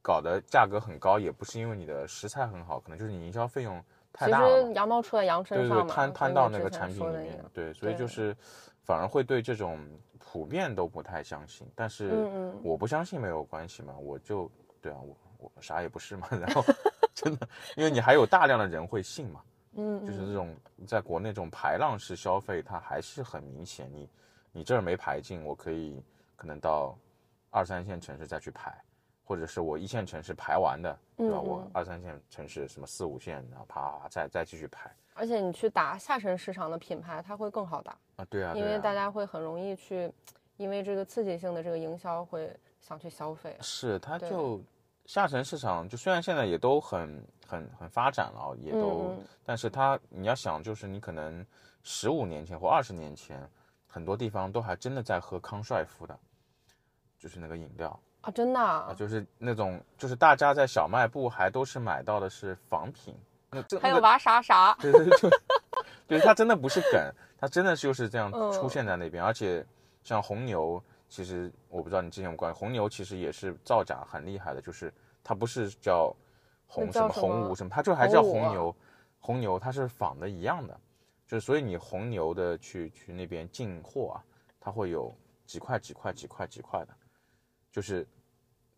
[0.01, 3.81] 搞得价格很高，也不是因为你的食材很好，可能就是你营销费用
[4.11, 8.35] 太其大了羊毛出在羊身对对对，上嘛，摊摊到那个产品里面对，所以就是
[8.83, 9.79] 反而会对这种
[10.19, 11.67] 普遍都不太相信。
[11.75, 12.27] 但是
[12.61, 14.49] 我不相信没有关系嘛，我就
[14.81, 16.63] 对啊，我我啥也不是嘛， 然后
[17.13, 19.41] 真的，因为你还有大量的人会信嘛，
[19.75, 23.89] 嗯，就是嗯这种在国内这种排浪式消费，它还是很明显。
[23.91, 24.09] 你
[24.51, 26.03] 你这儿没排进，我可以
[26.35, 26.97] 可能到
[27.49, 28.75] 二三线城市再去排，
[29.23, 31.39] 或者是我一线城市排完的，对吧？
[31.39, 40.11] 我二三线城市什么四五线，然后啪再再继续排而且你去打下沉市场的品牌，它会更好打，啊，对啊，因为大家会很容易去，
[40.57, 43.55] 因为这个刺激性的这个营销会想去消费。
[43.61, 44.61] 是它就
[45.05, 51.45] 下沉市场，就虽然现在也都很很很发展了啊，也都，但是它你要想，就是你可能
[51.83, 53.39] 十五年前或二十年前，
[53.87, 56.17] 很多地方都还真的在喝康帅傅的，
[57.19, 63.13] 就是那个饮料啊，真的啊，啊，就是那种就是大家在小卖部还都是买到的是仿品，
[63.53, 65.29] 那这还有娃啥啥， 对对对，就
[66.07, 69.65] 对它真的不是梗，它真的就是这样嗯出现在那边，而且
[70.03, 76.13] 像红牛，其实我不知道你之前有关注，红牛其实也是造假很厉害的，就是它不是叫
[76.67, 78.75] 红什么红五什么，它就还叫红牛，
[79.19, 80.79] 红牛它是仿的一样的，
[81.27, 84.23] 就是所以你红牛的去去那边进货啊，
[84.59, 86.93] 它会有几块几块几块几块的，
[87.71, 88.07] 就是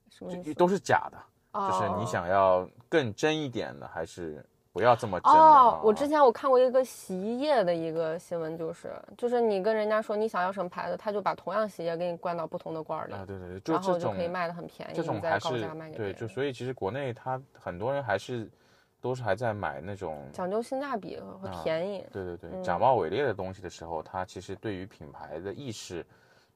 [0.09, 1.17] 什么都是假的。
[1.57, 5.17] 就是你哦想要更真一点的，还是不要这么？
[5.23, 18.51] 哦，我啊之前我看过一个洗衣液的一个新闻，就是就是你跟人家说你想要什么牌子，他就把同样洗衣液给你灌到不同的罐儿里，啊，对对对，就然后这种就可以卖的很便宜，这种你再高还是价卖给别对，就所以其实国内它很多人还是
[18.99, 22.05] 都是还在买那种讲究性价比和啊便宜。
[22.11, 26.05] 对对对嗯假冒伪劣的东西的时候，它其实对于品牌的意识，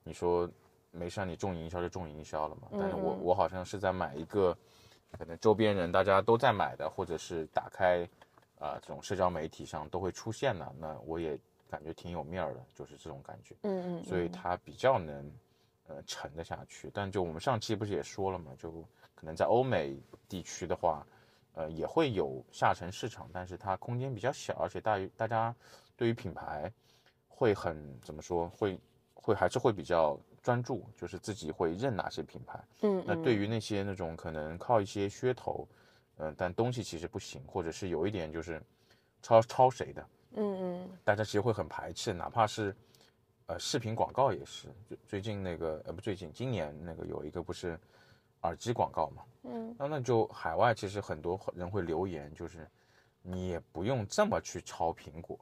[0.03, 0.45] 你说
[0.91, 4.53] 没事你重营销就重营销了嘛，但是我我好像是在买一个
[5.17, 8.07] 可能周边人大家都在买的，或者是打开
[8.59, 13.55] 啊、这种社交媒体上都会出现的，那我也感觉挺有面儿的，就是这种感觉。
[13.61, 15.31] 嗯嗯，所以嗯它比较能
[15.87, 16.91] 呃沉得下去。
[16.93, 18.69] 但就我们上期不是也说了嘛，就
[19.15, 21.05] 可能在欧美地区的话，
[21.53, 25.55] 呃也会有下沉市场，但是它空间比较小，而且大于大家
[25.95, 26.71] 对于品牌
[27.29, 28.77] 会很怎么说，会
[29.13, 32.59] 会还是会比较专注，就是自己会认哪些品牌。
[32.81, 35.67] 嗯，那对于于那些那种可能靠一些噱头，
[36.17, 38.61] 嗯、但东西其实不行，或者是有一点就是
[39.21, 42.75] 抄抄谁的，嗯嗯大家其实会很排斥，哪怕是
[43.47, 44.67] 呃视频广告也是。
[44.87, 47.79] 最最近那个呃不最近今年那个有一个不是
[48.41, 52.67] 耳机广告嘛，嗯那那就海外其实很多人会留言，就是
[53.21, 55.39] 你也不用这么去抄苹果，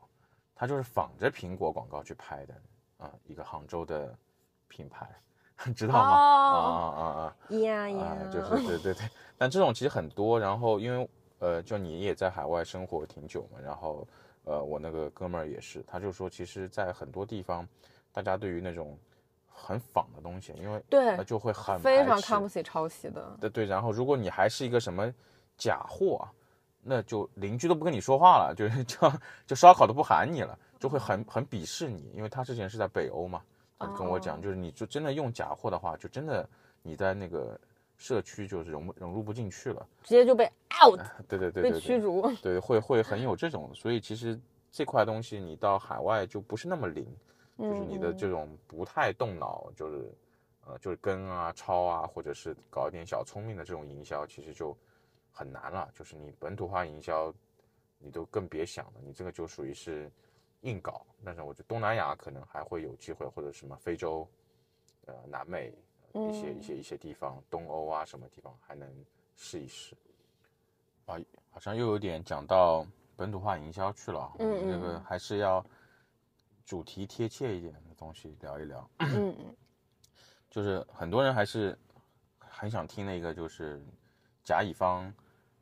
[0.55, 2.61] 它就是仿着苹果广告去拍的
[2.97, 4.17] 啊、一个杭州的
[4.67, 5.07] 品牌，
[5.75, 5.99] 知道吗？
[5.99, 7.35] 啊哦啊啊啊！
[7.57, 14.07] 呀呀啊，，就是对对对， 但这种其实很多，然后因为呃，就你也在海外生活挺久嘛，然后
[14.43, 17.67] 呃，我那个哥们儿也是，他就说，其实，在很多地方，
[18.11, 18.97] 大家对于那种
[19.47, 23.37] 很仿的东西，因为对呃就会很非常看不起抄袭的。
[23.39, 25.11] 对对，然后如果你还是一个什么
[25.57, 26.31] 假货啊，
[26.81, 29.11] 那就邻居都不跟你说话了，就 就
[29.47, 33.41] 就烧烤都不喊你了，就会很很鄙视你，因为他之前是在北欧嘛，
[33.79, 36.47] 他跟我讲，哦就是你就真的用假货的话，就真的
[36.81, 37.59] 你在那个
[37.95, 40.45] 社区就是融不融入不进去了，直接就被
[40.83, 42.29] out 对对对被驱逐。
[42.41, 44.39] 对会会很有这种，所以其实
[44.71, 47.05] 这块东西你到海外就不是那么灵，
[47.57, 50.11] 就是你的嗯这种不太动脑，就是
[50.65, 54.75] 呃就是跟啊抄啊，或者是搞一点小聪明的这种营销，其实就
[55.31, 55.89] 很难了。
[55.93, 57.33] 就是你本土化营销，
[57.99, 60.11] 你都更别想了，你这个就属于是
[60.61, 61.05] 硬搞。
[61.23, 64.27] 但是我觉得东南亚可能还会有机会，或者什么非洲、
[65.05, 65.73] 呃南美
[66.13, 68.89] 呃一些一嗯些一些地方，东欧啊什么地方还能
[69.35, 69.95] 试一试。
[71.05, 71.17] 啊，
[71.49, 75.65] 好像又有点讲到本土化营销去了啊，我们这嗯个嗯还是要
[76.65, 78.89] 主题贴切一点的东西聊一聊。
[78.99, 79.55] 嗯 嗯
[80.49, 81.77] 就是很多人还是
[82.39, 83.83] 很想听那个就是
[84.43, 85.13] 甲乙方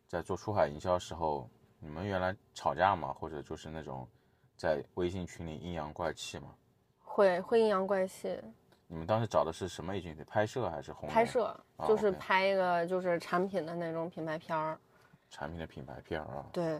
[0.08, 3.12] 在做出海营销的时候，你们原来吵架吗？
[3.14, 4.08] 或者就是那种
[4.56, 6.48] 在微信群里阴阳怪气吗？
[7.04, 8.40] 会会阴阳怪气。
[8.88, 10.24] 你们当时找的是什么 agency？
[10.26, 11.10] 拍摄还是红？
[11.10, 11.46] 拍摄
[11.78, 14.78] 啊就是拍一个就是产品的那种品牌片儿，
[15.30, 16.46] 产品的品牌片儿啊。
[16.54, 16.80] 对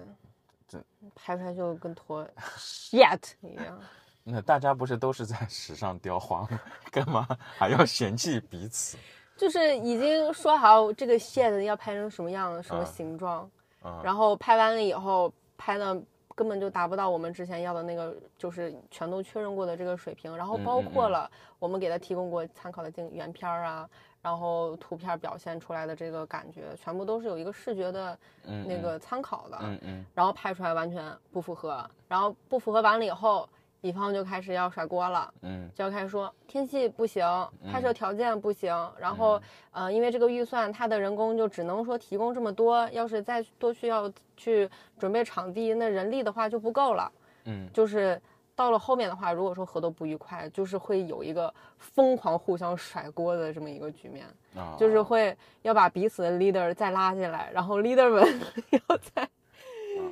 [0.68, 0.84] 这，
[1.16, 3.80] 拍出来就跟坨 shit 一样。
[4.24, 6.60] 那大家不是都是在时尚雕花吗？
[6.92, 8.98] 干嘛还要嫌弃彼此？
[9.38, 13.50] 就是已经说好这个 shit 要拍成什么样、什么啊形状，
[13.82, 16.02] 啊然后拍完了以后拍的
[16.36, 20.36] 根本就达不到我们之前要的那个，就是全都确认过的这个水平。
[20.36, 23.90] 然后包括了我们给他提供过参考的镜原片儿啊，
[24.22, 29.58] 然后图片表现出来的这个感觉，全部都是有一个视觉的嗯那个参考的。
[29.62, 33.48] 嗯嗯然后拍出来完全不符合，然后不符合完了以后，
[33.86, 35.32] 乙方就开始要甩锅了。
[35.42, 37.24] 嗯就要开始说天气不行，
[37.72, 39.40] 拍摄嗯条件不行，然后
[39.72, 47.12] 呃，因为这个预算，他的人工就只能说提供这么多，要是再多需要去准备场地，那人力的话就不够了。
[47.46, 48.20] 嗯就是
[48.56, 59.30] 到了后面的话，如果说合作不愉快，就是会有一个疯狂互相甩锅的这么一个局面，啊，就是会要把彼此的 leader 再拉进来，然后 leader 们 要再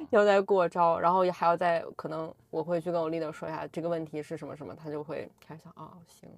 [0.10, 6.30] 要再过招，然后也还要再可能我会去跟我 leader 说一下这个问题是什么什么，他就会开始想啊、行，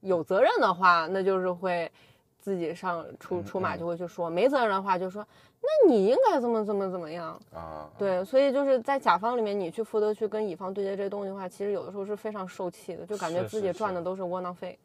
[0.00, 1.90] 有责任的话，那就是会
[2.38, 5.26] 自己上出嗯出马嗯就会去说，没责任的话就说
[5.60, 7.40] 那你应该怎么怎么怎么样。
[7.52, 14.78] 啊，对，所以就是在甲方里面，你去负责去跟乙方对接这些东西的话，其实有的时候是非常受气的，就感觉自己赚的都是窝囊费。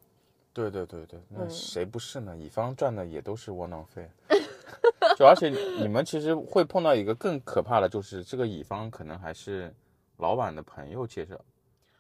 [0.54, 2.36] 对对对对，那嗯谁不是呢？
[2.38, 4.10] 乙方赚的也都是窝囊废。
[5.18, 9.74] 就而且你们其实会碰到一个更可怕的，就是这个乙方可能还是
[10.18, 11.36] 老板的朋友介绍，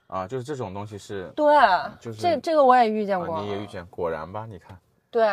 [0.07, 1.45] 啊，就是这种东西是，对，
[1.99, 4.45] 就是这这个我也遇见过，啊，你也遇见，果然吧？
[4.45, 4.77] 你看，
[5.09, 5.23] 对，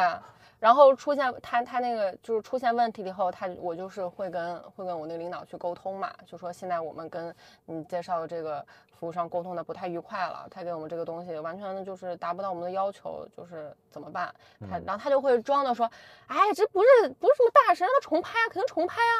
[0.60, 14.34] 然后出现他他那个就是出现问题了以后，他我就是会跟会跟我那个领导去沟通嘛，就说现在我们跟你介绍的这个服务商沟通的不太愉快了，他给我们这个东西完全的就是达不到我们的要求，就是怎么办？
[14.68, 15.88] 他然后他就会装的说，
[16.26, 19.14] 哎，这不是不是什么大事，让他重拍啊，肯定重拍啊，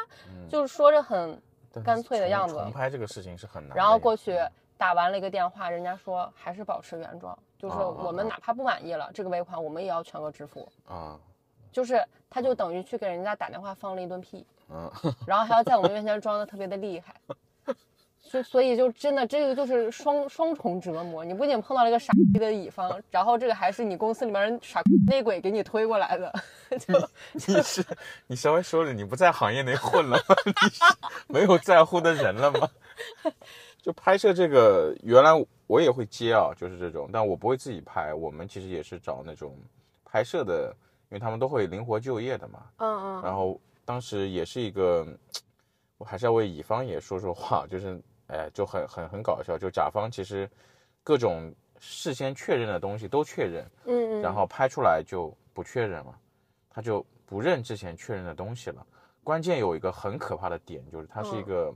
[0.49, 1.41] 就是说着很
[1.85, 3.77] 干脆的样子重拍这个事情是很难。
[3.77, 4.37] 然后过去
[4.77, 10.69] 打完了一个电话，人家说还是保持原状，就是我们哪怕不满意了，这个尾款我们也要全额支付。
[10.89, 11.19] 啊，
[11.79, 14.91] 就是他就等于去给人家打电话放了一顿屁，嗯，
[15.25, 17.15] 然后还要在我们面前装的特别的厉害，
[18.21, 21.25] 所所以就真的这个就是双双重折磨。
[21.25, 26.35] 你不仅碰到了一个傻逼的乙方，然后这个还是你公司里面人傻逼内鬼给你推过来的，
[26.81, 26.99] 就
[27.55, 27.85] 你是
[28.27, 30.35] 你稍微说了，你不在行业内混了吗？
[30.45, 30.85] 你是
[31.29, 32.69] 没有在乎的人了吗？
[33.81, 35.31] 就拍摄这个，原来
[35.69, 38.13] 我也会接啊，就是这种，但我不会自己拍。
[38.13, 39.57] 我们其实也是找那种
[40.05, 40.75] 拍摄的，
[41.11, 42.67] 因为他们都会灵活就业的嘛。
[42.77, 45.07] 嗯嗯，然后当时也是一个，
[45.97, 49.57] 我还是要为乙方也说说话，就是哎，就很很很搞笑。
[49.59, 50.49] 就甲方其实
[51.03, 56.19] 各种事先确认的东西都确认，嗯嗯，然后拍出来就不确认了，
[56.69, 58.87] 他就不认之前确认的东西了。
[59.25, 61.75] 关键有一个很可怕的点，就是它是一个、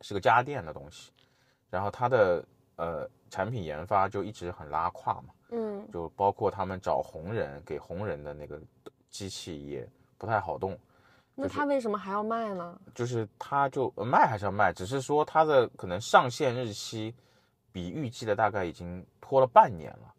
[0.00, 1.12] 是个家电的东西，
[1.68, 2.44] 然后它的
[2.76, 8.60] 呃产品研发就一直很拉胯嘛，嗯就包括他们找红人给红人的那个
[9.10, 10.78] 机器也不太好动，
[11.34, 12.78] 那他为什么还要卖呢？
[12.94, 17.14] 就是他就呃卖还是要卖，只是说他的可能上线日期
[17.72, 20.14] 比预计的大概已经拖了半年了，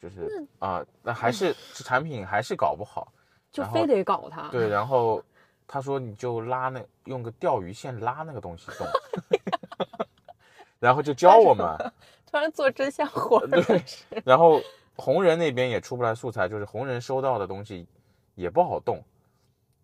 [0.00, 3.12] 就是啊、那还是这产品还是搞不好。
[3.50, 4.48] 就非得搞它？
[4.48, 5.22] 对，然后
[5.66, 8.86] 他说你就拉那用个钓鱼线拉那个东西动
[10.80, 11.92] 然后就教我们，
[12.32, 13.84] 突然做真相活儿了对，
[14.24, 14.58] 然后
[14.96, 17.86] 红人那边也出不来素材，就是红人收到的东西
[18.34, 19.04] 也不好动，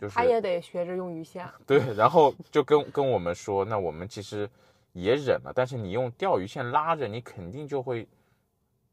[0.01, 1.47] 就是他也得学着用鱼线。
[1.67, 4.49] 对，然后就跟跟我们说，那我们其实
[4.95, 8.09] 也忍了，但是你用钓鱼线拉着，你肯定就会，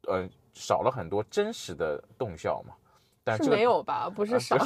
[0.07, 2.75] 呃，少了很多真实的动效嘛。
[3.23, 4.09] 但是这个没有吧？
[4.09, 4.57] 不是啊少，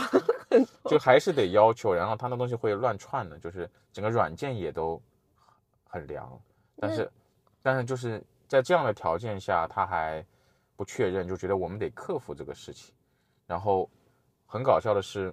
[0.89, 4.99] 就还是得要求，然后他那东西会乱串的，就是整个软件也都
[5.87, 6.41] 很凉，
[6.75, 7.11] 但是
[7.61, 10.25] 但是就是在这样的条件下，他还
[10.75, 12.93] 不确认，就觉得我们得克服这个事情。
[13.45, 13.87] 然后
[14.47, 15.31] 很搞笑的是，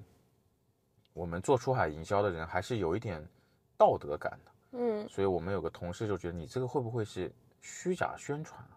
[1.15, 3.27] 我们做出海营销的人还是有一点
[3.79, 8.77] 道德感的，嗯所以我们有个同事就觉得你这个会不会是虚假宣传啊？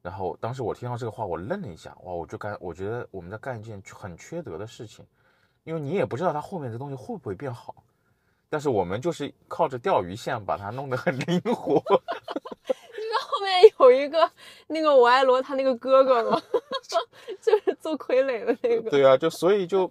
[0.00, 5.06] 然后当时我听到这个话，我愣了一下，哇，我就干，我觉得我们在干一件很缺德的事情，
[5.64, 7.74] 因为你也不知道它后面这东西会不会变好，
[8.48, 11.82] 但是我们就是靠着钓鱼线把它弄得很灵活，
[13.80, 14.30] 有一个
[14.66, 16.40] 那个我爱罗他那个哥哥嘛？
[17.40, 18.90] 就是做傀儡的那个。
[18.90, 19.90] 对啊，就所以就，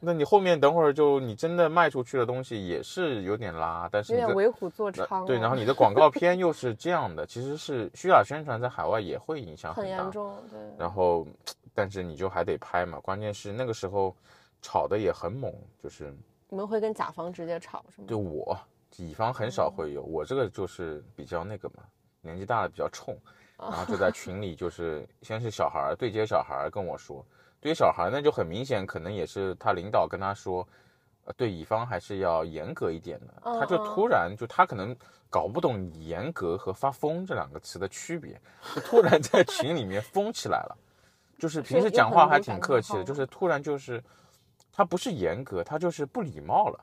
[0.00, 9.90] 那你后面等会儿就你真的卖出去的东西也是有点拉，但是有点为虎作那伥、对，然后你的广告片又是这样的，其实是虚假宣传在海外也会影响很大。
[9.90, 10.58] 严重，对。
[10.78, 11.26] 然后，
[11.74, 14.14] 但是你就还得拍嘛，关键是那个时候
[14.60, 16.14] 吵的也很猛，就是
[16.48, 18.06] 你们会跟甲方直接吵是吗？
[18.08, 18.58] 就我
[18.98, 21.82] 乙方很少会有，我这个就是比较那个嘛，
[22.22, 23.16] 年纪大了比较冲，
[23.58, 27.24] 然后就在群里就是先是小孩对接小孩跟我说，
[27.60, 30.66] 对接小孩儿那就很明显，可能也是他领导跟他说，
[31.24, 34.96] 呃，对乙方还是要严格一点的，嗯他就嗯突然就他可能
[35.28, 38.40] 搞不懂严格和发疯这两个词的区别，
[38.74, 40.78] 就突然在群里面疯起来了，
[41.38, 44.02] 就是平时讲话还挺客气的，就是突然就是
[44.72, 46.78] 他不是严格，他就是不礼貌了。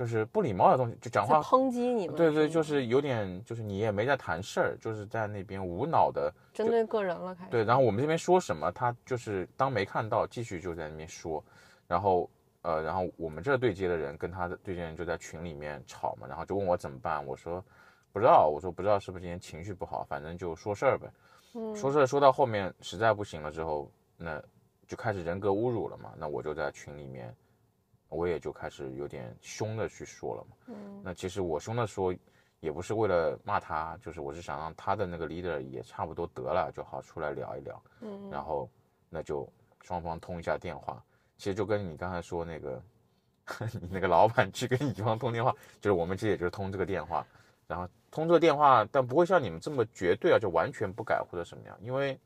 [0.00, 2.16] 就是不礼貌的东西，就讲话抨击你们。
[2.16, 7.50] 对对，就是有点，就是你也没在谈事儿，就是在那边无脑的针对个人了，开始。
[7.50, 7.62] 对。
[7.62, 11.44] 然后我们这边说什么，他就是当没看到，继续就在那边说。
[11.86, 12.30] 然后
[12.62, 17.62] 呃，然后我们这对接的人跟他的对接人就在群里面吵嘛，然后就问我怎么办，我说
[18.10, 21.06] 不知道，我说不知道是不是今天情绪不好，反正就说事儿呗。
[21.52, 24.42] 嗯说事儿说到后面实在不行了之后，那
[24.88, 26.14] 就开始人格侮辱了嘛。
[26.16, 27.36] 那我就在群里面，
[28.10, 30.56] 我也就开始有点凶的去说了嘛。
[30.66, 32.14] 嗯那其实我凶的说，
[32.60, 37.82] 也不是为了骂他，就是我是想让他的那个 leader 也差不多得了，就好出来聊一聊。
[38.00, 38.68] 嗯，然后
[39.08, 39.50] 那就
[39.82, 41.02] 双方通一下电话。
[41.38, 42.82] 其实就跟你刚才说那个，
[43.80, 45.50] 你那个老板去跟乙方通电话，
[45.80, 47.26] 就是我们其实也就是通这个电话，
[47.66, 52.20] 然后通这个电话，但不会像你们这么绝对啊，就完全不改或者什么样，因为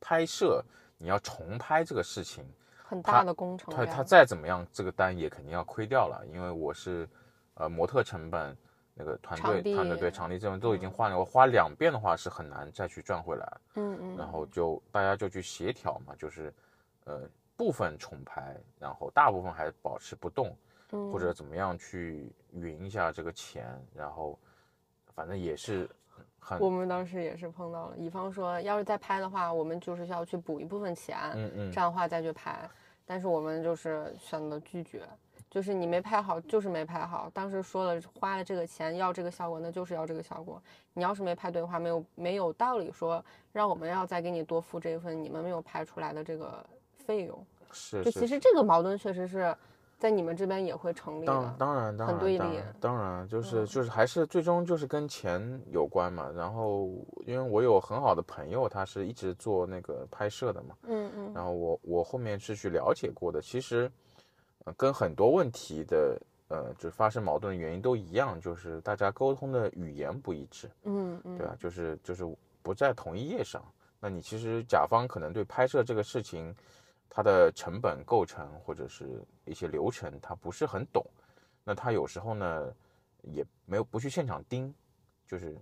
[0.00, 0.64] 拍摄
[0.96, 2.44] 你要重拍这个事情，
[2.88, 3.86] 很大的工程量。
[3.86, 7.06] 他他再怎么样，这个单也肯定要亏掉了，因为我是，
[7.54, 8.56] 呃，模特成本
[8.94, 13.60] 那个团队团队对场地这种都已经嗯换了，我花两遍的话是很难再去赚回来。
[13.74, 16.50] 嗯嗯，然后就大家就去协调嘛，就是，
[17.04, 20.56] 呃，部分重拍，然后大部分还保持不动，
[20.92, 24.38] 嗯或者怎么样去匀一下这个钱，然后
[25.14, 26.07] 反正也是很
[26.60, 32.68] 我们当时也是碰到了，乙方说要是再拍的话，我们就是要去补一部分钱，嗯嗯这样的话再去拍。
[33.04, 35.02] 但是我们就是选择拒绝，
[35.50, 37.30] 就是你没拍好就是没拍好。
[37.32, 40.62] 当时说了花了这个钱要这个效果，那就是要这个效果。
[40.92, 46.64] 你要是没拍对的话，没有没有道理说让我们要再给你多付这一份你们没有拍出来的这个
[47.06, 47.46] 费用。
[47.72, 49.56] 是就是其实这个矛盾确实是
[49.98, 51.36] 在你们这边也会成立当。
[51.36, 56.30] 当然当然当很对立然当然就是嗯就是还是最终就是跟钱有关嘛。
[56.34, 56.88] 然后
[57.26, 63.90] 因为我有很好的朋友，他是一直做那个拍摄的嘛，嗯嗯然后我我后面是去了解过的，其实，
[64.64, 66.16] 呃，跟很多问题的
[66.48, 71.56] 呃，就发生矛盾的原因都一样，就是大家沟通的语言不一致，嗯嗯，对吧？
[71.58, 72.24] 就是就是
[72.62, 73.62] 不在同一页上。
[74.00, 76.54] 那你其实甲方可能对拍摄这个事情，
[77.10, 81.04] 它的成本构成或者是一些流程，他不是很懂。
[81.64, 82.72] 那他有时候呢，
[83.22, 84.72] 也没有不去现场盯，
[85.26, 85.56] 就是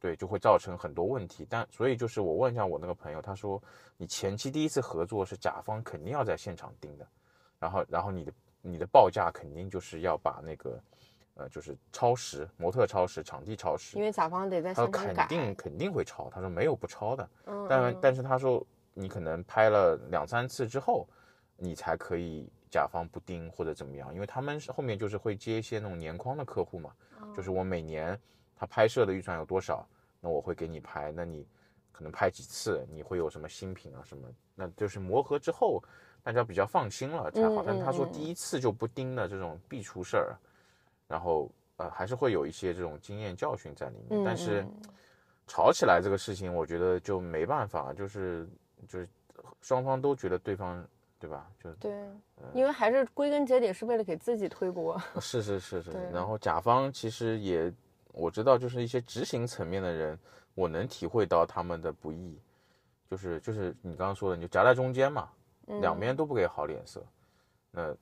[0.00, 1.46] 对，就会造成很多问题。
[1.48, 3.62] 但所以就是我问一下我那个朋友，他说
[3.96, 7.06] 你前期第一次合作是甲方肯定要在现场盯的，
[7.58, 8.32] 然后然后你的
[8.62, 10.80] 你的报价肯定就是要把那个
[11.34, 15.26] 呃就是超时模特超时场地超时因，为甲方得在他说现场改。
[15.26, 21.06] 肯定肯定会超，他说没有不超的，嗯，但嗯但是他说你可能拍了两三次之后，
[21.56, 26.92] 你才可以甲方不盯或者怎么样，因为他们是后面就是会接一些那种年框的客户嘛，
[27.34, 28.18] 就是我每年
[28.56, 29.86] 他拍摄的预算有多少，
[30.20, 31.46] 那我会给你拍，那你
[31.92, 35.82] 可能拍几次，你会有什么新品啊什么，那就是磨合之后
[36.22, 37.62] 大家比较放心了才好。
[37.62, 40.38] 嗯但他说第一次就不盯的这种必出事儿，
[41.08, 44.62] 然后呃还是会有一些这种经验教训在里面，嗯但是。
[44.62, 44.82] 嗯
[45.46, 48.48] 吵起来这个事情，我觉得就没办法，就是
[48.86, 49.08] 就是
[49.60, 50.86] 双方都觉得对方
[51.18, 51.50] 对吧？
[51.62, 55.00] 就对，嗯因为还是归根结底是为了给自己推锅。
[55.20, 57.72] 是是是是，然后甲方其实也
[58.12, 60.18] 我知道，就是一些执行层面的人，
[60.54, 62.38] 我能体会到他们的不易，
[63.10, 65.30] 就是就是你刚刚说的，你就夹在中间嘛，
[65.80, 67.04] 两嗯边都不给好脸色，
[67.70, 67.96] 那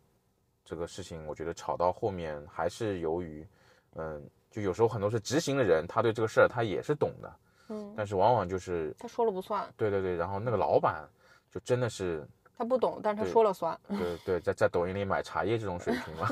[0.64, 3.46] 这个事情我觉得吵到后面还是由于，
[3.94, 7.36] 嗯，就有时候很多是执行的人，他对这个事儿他也是懂的，
[7.72, 11.08] 嗯，但是往往就是他说了不算，对对对，然后那个老板
[11.50, 13.78] 就真的是，他不懂，但是他说了算。
[13.88, 16.28] 对对，在在抖音里买茶叶这种水平嘛，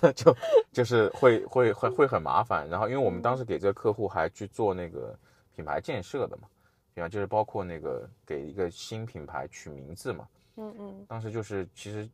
[0.14, 0.36] 就
[0.72, 2.68] 就是会会会会很麻烦。
[2.68, 5.18] 然后因为我们当时给这个客户还去做那个
[5.54, 6.48] 品牌建设的嘛，
[6.94, 11.06] 品牌就是包括那个给一个新品牌取名字嘛，嗯嗯。
[11.08, 12.08] 当时就是其实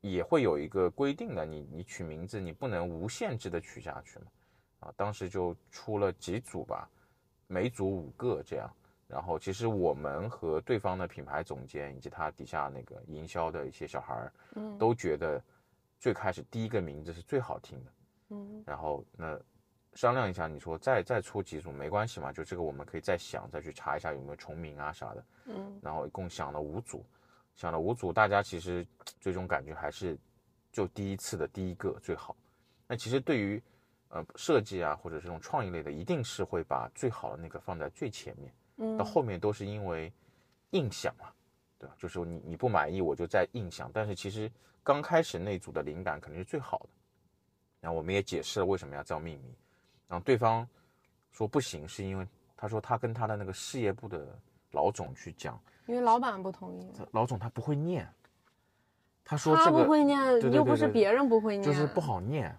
[0.00, 4.26] 也会有一个规定的，你你取名字你不能无限制的取下去嘛，
[4.80, 6.88] 啊，当时就出了几组吧，
[7.46, 8.70] 每组五个这样，
[9.08, 15.42] 然后其实我们和对方的品牌总监以及他底下那个营销的一些小孩儿，嗯都觉得
[15.98, 17.92] 最开始第一个名字是最好听的。
[18.30, 19.40] 嗯然后那
[19.94, 22.30] 商量一下，你说再再出几组没关系嘛？
[22.30, 25.24] 就这个我们可以再想，再去查一下有没有重名啊啥的。
[25.46, 27.04] 嗯然后一共想了五组，
[27.56, 28.86] 想了五组，大家其实
[29.18, 30.16] 最终感觉还是
[30.70, 32.36] 就第一次的第一个最好。
[32.86, 33.60] 那其实对于
[34.08, 40.12] 呃设计啊或者这种创意类的，一定是会把最好的那个放在最前面，嗯到后面都是因为
[40.70, 41.26] 印象嘛，
[41.78, 41.94] 对吧？
[41.98, 43.90] 就是说你你不满意，我就再印象。
[43.92, 44.50] 但是其实
[44.82, 46.88] 刚开始那组的灵感肯定是最好的。
[47.80, 49.54] 然后我们也解释了为什么要叫秘密，
[50.08, 50.68] 然后对方
[51.30, 54.36] 说不行，是因为他说他跟他的那个事业部的
[54.72, 55.56] 老总去讲。
[55.86, 58.06] 因为老板不同意，老总他不会念，
[59.24, 62.52] 他说他这个不会念，对对又不是别人不会念，就是不好念，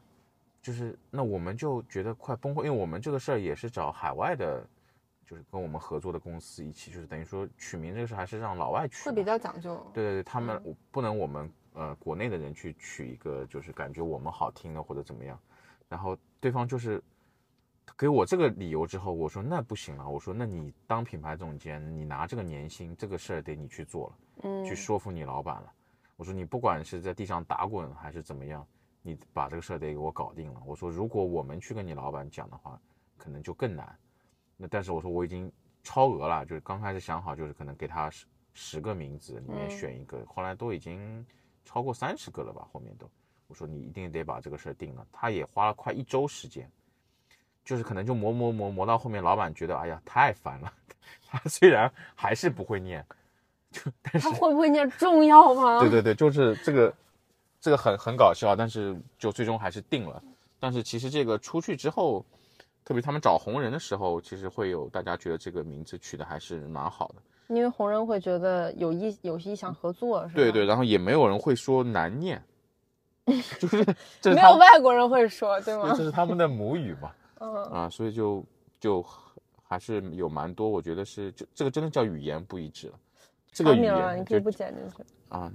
[0.62, 4.66] 就是那我们就觉得快崩溃，因为我们这个事儿也是找海外的，
[5.26, 9.76] 就是跟我们合作的公司一起，就是等于说取名这个事还是让老外取，会比较讲究。
[9.94, 15.40] 对对对，他们我不能我们呃国内的人去取一个就是感觉我们好听的或者怎么样，
[15.88, 17.02] 然后对方就是
[17.98, 24.16] 给我这个理由之后，我说那不行了，我说那你当品牌总监，你拿这个年薪，这个事儿得你去做了。
[24.44, 25.72] 嗯，去说服你老板了。
[26.16, 28.66] 我说你不管是在地上打滚还是怎么样，
[29.02, 30.62] 你把这个事儿得给我搞定了。
[30.66, 32.80] 我说如果我们去跟你老板讲的话，
[33.18, 33.98] 可能就更难。
[34.58, 35.52] 那但是我说我已经
[35.84, 41.26] 超额了，就是刚开始想好就是可能给他十十个名字里面嗯选一个，后来都已经
[41.64, 43.10] 超过三十个了吧，后面都。
[43.48, 45.08] 我说你一定得把这个事儿定了。
[45.12, 46.70] 他也花了快一周时间，
[47.64, 50.72] 就是可能就磨磨磨磨到后面，老板觉得哎呀太烦了。
[51.26, 53.04] 他虽然还是不会念，
[53.72, 55.80] 就但是他会不会念重要吗？
[55.80, 56.94] 对对对，就是这个，
[57.62, 60.22] 这个很很搞笑，但是就最终还是定了。
[60.60, 62.26] 但是其实这个出去之后，
[62.84, 67.16] 特别他们找红人的时候，其实会有大家觉得这个名字取的还是蛮好的。
[67.56, 70.34] 因为红人会觉得有意有意想合作，是吧？
[70.36, 72.40] 对对，，然后也没有人会说难念，
[73.60, 73.78] 就是
[74.24, 76.04] 没有外国人会说，对吗这？
[76.04, 78.46] 是他们的母语嘛， 嗯，啊，所以就
[78.80, 79.04] 就
[79.64, 83.00] 还是有蛮多，我觉得是这这个真的叫语言不一致了。
[83.52, 85.04] 这个语查明了，你可以不剪进去。
[85.30, 85.52] 啊，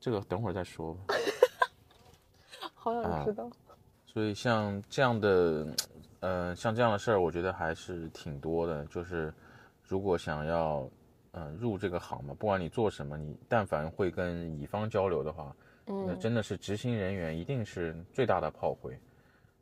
[0.00, 1.14] 这个等会儿再说吧。
[2.74, 3.50] 好啊想知道。
[4.06, 5.66] 所以像这样的，
[6.20, 8.86] 呃，像这样的事儿，我觉得还是挺多的。
[8.86, 9.32] 就是
[9.82, 10.88] 如果想要，
[11.32, 18.98] 呃，入这个行嘛，不管你做什么，你但凡会跟乙方交流的话，那嗯真的是执行人员一定是最大的炮灰。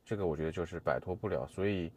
[0.05, 1.47] 这个我觉得就是摆脱不了。
[1.49, 1.91] 所以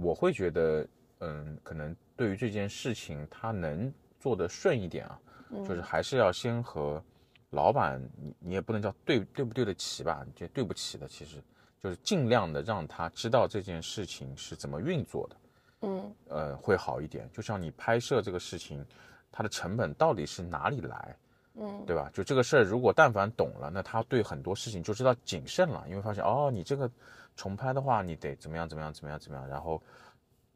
[0.00, 0.86] 我会觉得，
[1.18, 5.20] 嗯，可能对于这件事情，他能做得顺一点啊，
[5.66, 7.02] 就是还是要先和
[7.50, 11.42] 老板，你你也不能叫对对不对得起吧，就对不起的，其实
[11.82, 15.36] 就是尽量的让他知道这件事情是怎么运作的，
[15.82, 17.28] 嗯呃，会好一点。
[17.32, 18.84] 就像你拍摄这个事情，
[19.32, 21.16] 它的成本到底是哪里来，
[21.54, 22.10] 嗯，对吧？
[22.12, 26.90] 就这个事儿，如果但凡懂了，那他对很多事情就知道谨慎了，因为发现哦，你这个
[27.34, 29.80] 重拍的话，你得怎么样怎么样怎么样怎么样，然后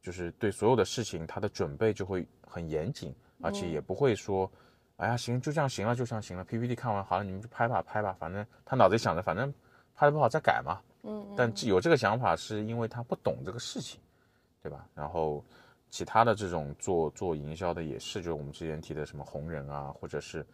[0.03, 4.51] 就是对所有的事情他的准备就会很严谨，而且也不会说，
[4.97, 9.53] 哎呀行就这样行了就这样行了，PPT 看完好了你们就拍吧拍吧，反正他脑子里想着反正
[9.95, 14.01] 拍的不好再改嘛，嗯，但有这个想法是因为他不懂这个事情，
[14.63, 14.87] 对吧？
[14.95, 15.45] 然后
[15.91, 20.47] 其他的这种做做营销的也是，就是我们之前提的什么红人啊，或者是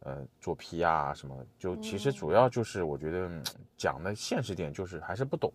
[0.00, 3.42] 呃做 PR 啊什么，就其实主要就是我觉得、嗯
[3.76, 5.52] 讲的现实点就是还是不懂。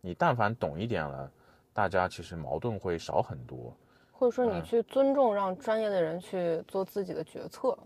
[0.00, 1.30] 你但凡懂一点了，
[1.72, 3.76] 大家其实矛盾会少很多。
[4.18, 7.78] 或者说你嗯去尊重让专业的人去做自己的决策，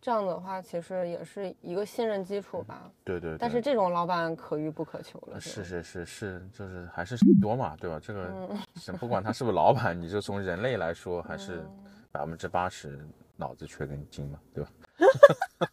[0.00, 2.88] 这样的话其实也是一个信任基础吧。
[3.02, 3.38] 对对对。
[3.38, 5.40] 但是这种老板可遇不可求了。
[5.40, 7.98] 是是是是是，就是还是 多嘛，对吧？
[8.00, 8.56] 这个
[9.00, 13.04] 不管他是不是老板，你就从人类来说，还是嗯百分之八十
[13.36, 14.70] 脑子缺根筋嘛，对吧？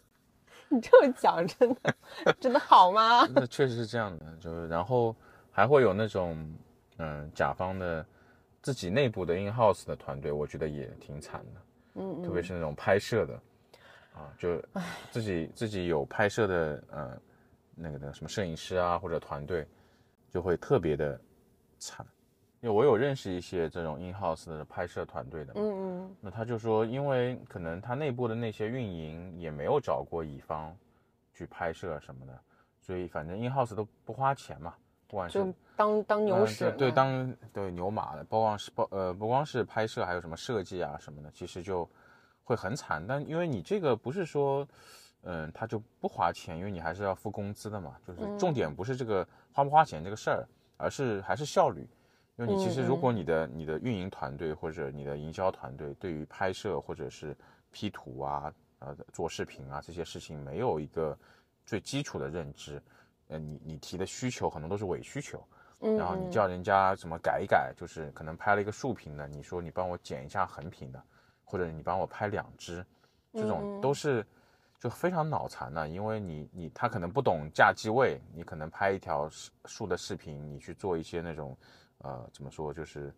[0.68, 1.96] 你这么讲真的
[2.40, 3.28] 真的好吗？
[3.36, 5.16] 那确实是这样的，就是然后
[5.52, 6.52] 还会有那种
[6.98, 8.04] 嗯甲方的
[8.62, 11.62] 自己内部的 in house 的团队，我觉得也挺惨的，
[11.96, 13.34] 嗯嗯，特别是那种拍摄的
[14.14, 14.62] 啊，就
[15.10, 17.22] 自己自己有拍摄的呃
[17.76, 19.68] 那个的什么摄影师啊或者团队，
[20.30, 21.20] 就会特别的
[21.80, 22.06] 惨。
[22.60, 26.16] 因为我有认识一些这种 in house 的拍摄团队的嘛，嗯嗯。
[26.22, 30.78] 那他就说，因为可能他内部的那些运营也没有找过乙方
[31.34, 32.40] 去拍摄什么的，
[32.80, 34.76] 所以反正 in house 都不花钱嘛，
[35.12, 41.88] 不管是就当当牛嗯使呢、对对当对牛马的，不光是不呃不光是拍摄，还有什么设计啊什么的，其实就
[42.46, 43.06] 会很惨。
[43.06, 44.66] 但因为你这个不是说，
[45.24, 50.48] 嗯，他就不花钱，因为你还是要付工资的嘛，就是重点不是这个花不花钱这个事儿，
[50.78, 51.86] 而是还是效率。
[52.38, 57.38] 因因为你其实如嗯果你的你的运营团队或者你的营销团队对于拍摄或者是
[57.72, 61.16] P 图啊、呃做视频啊这些事情没有一个
[61.66, 62.82] 最基础的认知，
[63.32, 65.44] 呃你你提的需求很多都是伪需求，
[65.80, 71.02] 嗯，然后你嗯叫人家怎么改一改，就是可能拍了一个竖屏的，你说你帮我剪一下横屏的，
[71.44, 72.86] 或者你帮我拍两支，
[73.34, 74.26] 这种嗯都是
[74.80, 81.58] 就非常脑残的，因为你你他可能不懂架机位，你可能拍一条竖竖的视频，你去做一些那种
[82.00, 83.14] 呃怎么说就是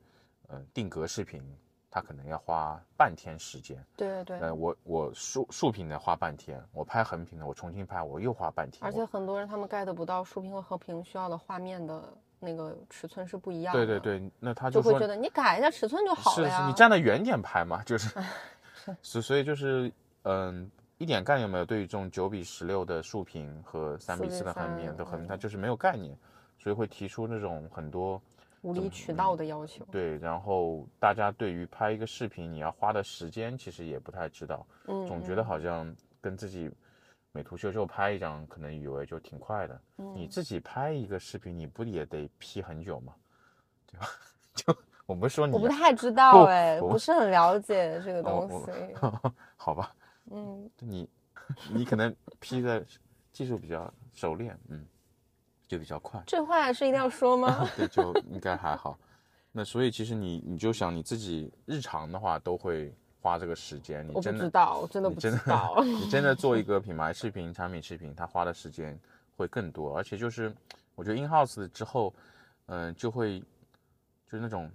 [0.47, 1.41] 呃定格视频，
[1.93, 3.77] 他可能要花半天时间。
[3.95, 8.83] 对对，呃，我我竖竖屏的花半天，我拍横屏的我重新拍我又花半天。
[8.83, 16.65] 而且很多人他们 get 不到竖屏和横屏需要的画面的那个尺寸是不一样的，对对对，那他说就会觉得你改一下尺寸就好是是，了呀。
[16.67, 18.09] 你站得远点拍嘛，就是，
[19.03, 19.91] 所所以就是
[20.23, 20.67] 嗯，
[20.97, 26.17] 一点概念没有对于这种九比十六的竖屏和三比4比四的横屏3的横，他嗯就是没有概念，
[26.57, 28.19] 所以会提出那种很多
[28.63, 29.85] 无理取闹的要求。
[29.91, 36.71] 对，然后大家对于拍一个视频你要花的时间其实也不太知道，嗯，总觉得好像跟自己
[37.31, 43.13] 美图秀秀拍一张可能以为就挺快的，你嗯自己拍一个视频你不也得 P 很久吗？
[43.85, 44.07] 对吧？
[44.55, 48.71] 就我不是说你我不啊太知 道哦哎，我不是很了解这个哦东西。
[49.57, 49.93] 好吧，
[50.31, 51.09] 嗯，你
[51.73, 52.85] 你可能 P 的
[53.33, 54.85] 技术比较熟练，嗯，
[55.73, 57.67] 就比较快，这话是一定要说吗？
[57.75, 58.95] 对，就应该还好。
[59.51, 65.81] 那所以其实你你就想你自己日常的话都会花这个时间，你我不真的知道，我真的不知道。
[65.83, 68.97] 你真的做一个品牌视频、产品视频，它花的时间
[69.35, 70.53] 会更多，而且就是
[70.93, 72.13] 我觉得 in house 之后，
[72.67, 74.69] 嗯、就会就是那种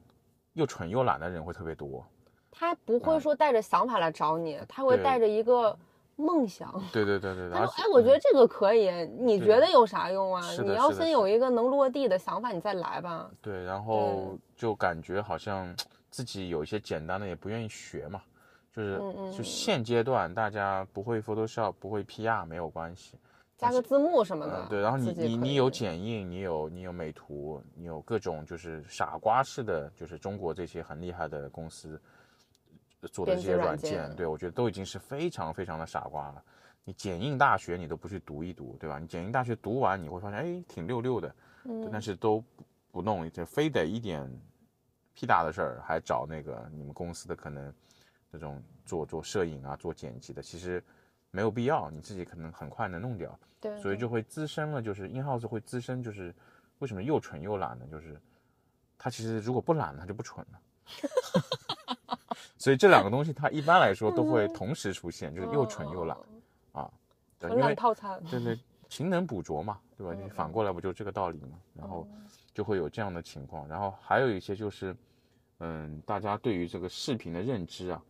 [0.54, 2.04] 又蠢又懒的人会特别多。
[2.50, 5.78] 他不会说带着想法来找你，他会带着一个
[6.18, 6.70] 梦想。
[6.92, 10.42] 对对对对，他说：“哎，我觉得嗯这个可以，你觉得有啥用啊？
[10.62, 13.30] 你要先有一个能落地的想法，你再来吧。
[13.40, 15.74] 对，然后就感觉好像
[16.10, 18.20] 自己有一些简单的也不愿意学嘛，
[18.74, 18.98] 就是
[19.36, 23.16] 就现阶段大家不会 Photoshop 不会 PR 没有关系，
[23.56, 24.64] 加个字幕什么的。
[24.64, 32.00] 嗯，对，然后你你你有剪映，你有你有美图，你有各种就是傻瓜式的，就是中国这些很厉害的公司
[33.06, 36.42] 做的这些软软件，对我觉得都已经是非常非常的傻瓜了。
[36.84, 38.98] 你剪映大学你都不去读一读，对吧？
[38.98, 41.34] 你剪映大学读完你会发现，哎，挺溜溜的，
[41.64, 44.26] 嗯但是都不不弄，就非得一点
[45.12, 47.72] 屁大的事儿还找那个你们公司的可能
[48.32, 50.82] 这种做做摄影啊、做剪辑的，其实
[51.30, 53.38] 没有必要，你自己可能很快能弄掉。
[53.60, 56.34] 对，对所以就会滋生了，就是 in house 会滋生，就是
[56.78, 57.86] 为什么又蠢又懒呢？
[57.90, 58.18] 就是
[58.96, 60.60] 他其实如果不懒，他就不蠢了。
[62.58, 66.90] 所以这两个东西，它一般来说都会同时出现，就是又蠢又懒嗯啊。
[67.38, 68.22] 对，因为套餐。
[68.30, 70.14] 对对，勤能补拙嘛，对吧？
[70.14, 71.58] 你反过来不就这个道理嘛？
[71.74, 72.08] 然后
[72.54, 73.68] 就会有这样的情况。
[73.68, 74.96] 然后还有一些就是，
[75.60, 78.02] 嗯，大家对于这个视频的认知啊，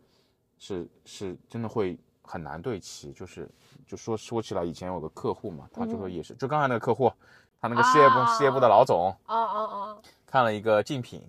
[0.59, 3.13] 是是真的会很难对齐。
[3.13, 3.51] 就是
[3.87, 7.13] 就说说起来，以前有个客户嘛，他就说也是，就刚才那个客户，
[7.61, 9.99] 他那个事业部、啊事业部的老总啊啊啊！
[10.25, 11.23] 看了一个竞品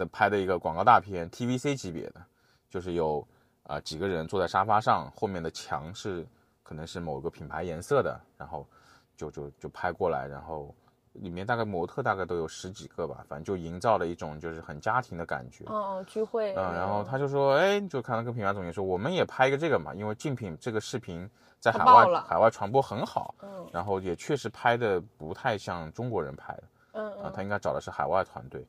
[0.00, 2.22] 的拍的一个广告大片，TVC 级别的，
[2.70, 3.24] 就是有
[3.64, 6.26] 啊、几个人坐在沙发上，后面的墙是
[6.62, 8.66] 可能是某个品牌颜色的，然后
[9.14, 10.74] 就就就拍过来，然后
[11.12, 15.64] 里面大概模特大概都有十几个吧，反正就营造了一种就是很家庭的感觉。
[15.66, 16.54] 哦，聚会。
[16.54, 21.28] 嗯，然后他就说，哎，就看到跟品牌总监说，我们也拍一个这个嘛，因为竞品这个视频
[21.60, 26.62] 在海外海外传播很好，嗯然后也确实拍的不太像中国人拍的。
[26.62, 28.66] 啊，嗯嗯他应该找的是海外团队，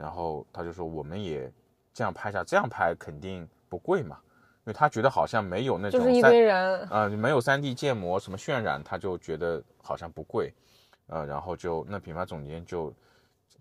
[0.00, 1.52] 然后他就说我们也
[1.92, 4.18] 这样拍下，这样拍肯定不贵嘛，
[4.60, 6.88] 因为他觉得好像没有那种就是一三堆人。
[6.88, 10.50] 啊、没有三 D 建模什么渲染，他就觉得好像不贵，
[11.08, 12.90] 呃，然后就那品牌总监就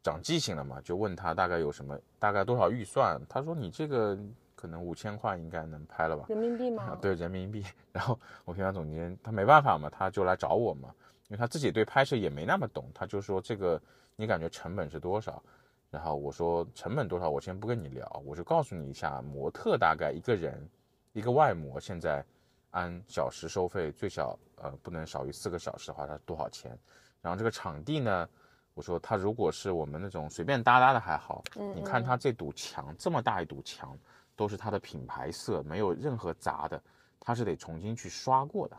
[0.02, 4.18] 长记性了嘛，就问他大概有什么大概多少预算，他说你这个
[4.56, 7.66] 可能五千块应该能拍了吧，人民币啊吗？， 对人民币。
[7.92, 10.88] 然后我品牌总监他没办法嘛，他就来找我嘛，
[11.28, 13.82] 因为他自己对拍摄也没那么懂，他就说这个
[14.16, 15.44] 你感觉成本是多少？
[15.90, 20.70] 然后我说成本多少，我先不跟你聊，我就告诉你一下，模特大概一个人
[21.14, 22.24] 一个外模现在
[22.72, 26.78] 按小时收费，最小呃不能少于四个小时的话，它多少钱？
[27.22, 28.30] 然后这个场地呢，
[28.74, 33.98] 我说他如果是我们那种随便搭搭的还好，嗯你看他这堵墙这么大一堵墙，
[34.36, 36.82] 都是它的品牌色，没有任何杂的，
[37.20, 38.78] 它是得重新去刷过的。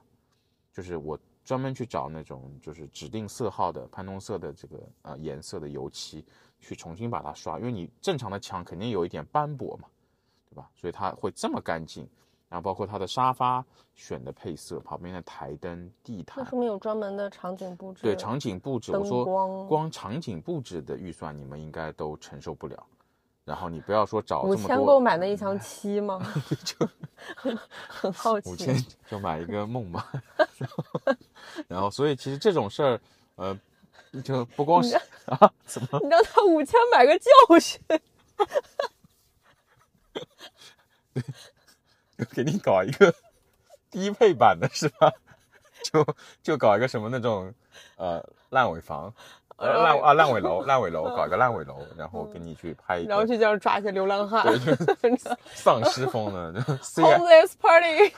[0.73, 6.25] 就是我专门去找那种就是指定色号的潘通色的这个呃颜色的油漆，
[6.61, 9.89] 去重新把它刷，因为你正常的墙肯定有一点斑驳嘛，
[10.51, 10.69] 对吧？
[10.77, 12.07] 所以它会这么干净，
[12.49, 18.03] 然后包括它的沙发选的配色，旁边的台灯、地那毯，说明有专门的场景布置。
[18.03, 22.87] 对场景布置，我说光光场景布置的预算你们应该都承受不了。
[23.43, 26.21] 然后你不要说找五千够买那一箱漆吗？
[26.63, 26.89] 就
[27.89, 28.77] 很好奇五千。
[29.09, 30.13] 就买一个梦吧。
[31.67, 33.01] 然后所以其实这种事儿，
[33.37, 33.59] 呃，
[34.25, 34.97] 就不光是
[35.27, 37.31] 啊，怎么你让他五千买个教
[37.61, 37.81] 训，
[42.19, 43.15] 就给你搞一个
[43.91, 45.13] 低配版的是吧？
[45.83, 46.07] 就
[46.43, 47.55] 就搞一个什么那种
[47.97, 49.15] 呃烂尾房，
[49.57, 54.45] 呃烂啊烂尾楼，烂尾楼 搞一个烂尾楼，然后给你去拍一然后去这样抓一些流浪汉。
[55.55, 58.13] 丧尸风的 C Homeless party，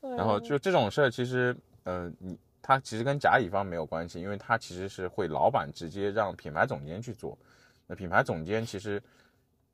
[0.00, 2.36] 然后就这种事儿，其实，呃，你
[2.66, 7.36] 他其实跟甲乙方没有关系，因为他其实是会老板直接让品牌总监去做。
[7.86, 9.00] 那品牌总监其实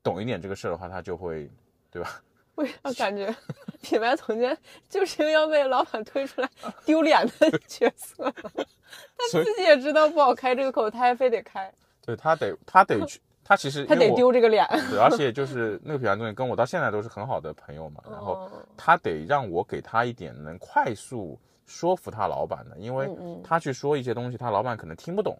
[0.03, 1.49] 懂一点这个事儿的话，他就会，
[1.89, 2.21] 对吧？
[2.55, 3.33] 为啥 感觉
[3.81, 4.55] 品牌总监
[4.89, 6.49] 就是一个要被老板推出来
[6.85, 8.29] 丢脸的角色？
[8.43, 11.73] 他自己也知道不好开这个口，他还非得开，
[12.05, 14.67] 对他得他得去，他其实他得丢这个脸。
[14.89, 21.39] 对，而且就是那个品牌总监跟我到现在都是很好的朋友嘛，然后哦他得让我给他一点能快速
[21.71, 23.41] 说服他老板的，因为嗯嗯。
[23.43, 25.37] 他去说一些东西，他老板可能听不懂，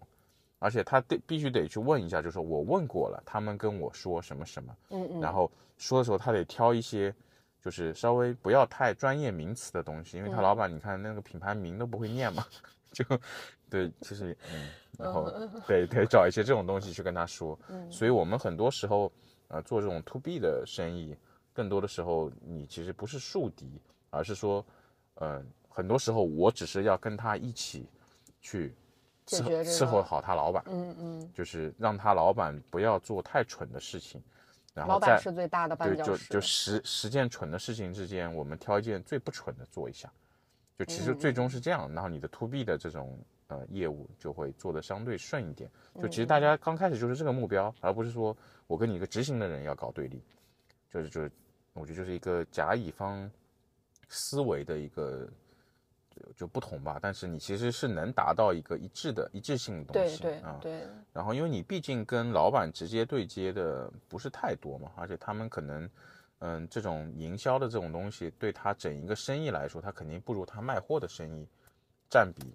[0.59, 7.13] 而且他得必须得去问一下，就是说我问过了，他们跟我说什么什么，嗯嗯，然后说的时候他得挑一些。
[7.63, 10.41] 就是稍微不要太专业名词的东西，因为他嗯。
[10.41, 12.43] 老板你看那个品牌名都不会念嘛，
[12.91, 13.05] 就
[13.69, 15.29] 对，其实嗯，然后
[15.67, 17.91] 得得找一些这种东西去跟他说，嗯。
[17.91, 19.11] 所以我们很多时候
[19.47, 21.15] 呃做这种 to B 的生意，
[21.53, 23.79] 更多的时候你其实不是树敌，
[24.09, 24.65] 而是说，
[25.13, 25.39] 呃，
[25.74, 27.88] 很多时候我只是要跟他一起
[28.41, 28.76] 去
[29.26, 34.22] 伺解决伺候好他老板，嗯嗯，就是让他老板不要做太蠢的事情，
[34.74, 36.03] 然后老再板是最大的绊对。
[36.03, 40.11] 就就十十件蠢的事情之间，我们挑一件最不蠢的做一下，
[40.78, 43.17] 就其实嗯最终是这样，然后你的 to B 的这种
[43.47, 45.72] 呃业务就会做的相对顺一点。
[45.95, 48.36] 就嗯其实大家刚开始就是这个目标，而不是说
[48.67, 50.22] 我跟你一个执行的人要搞对立，
[50.89, 51.32] 就是就是
[51.72, 53.32] 我觉得就是一个甲乙方
[54.09, 55.30] 思维的一个。
[56.22, 60.57] 就就不同吧，但是你其实是能达到一个一致的一致性的东对西啊。
[60.61, 65.89] 对对，然后因为你毕竟跟老板直接对接的不是太多嘛，而且他们可能，
[66.39, 71.47] 嗯，这种营销的这种东西，对他整一个生意来说，他肯定不如他卖货的生意
[72.09, 72.53] 占比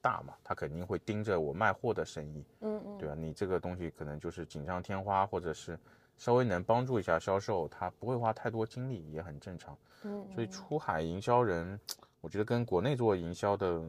[0.00, 3.14] 大嘛，他肯定会盯着我卖货的生意，嗯嗯，对吧？
[3.14, 5.78] 你这个东西可能就是锦上添花，或者是
[6.16, 9.76] 稍微能帮助一下销售，他不会花太多精力，也很正常。
[10.04, 11.78] 嗯，所以出海营销人，
[12.20, 13.82] 我觉得跟国内做营销的，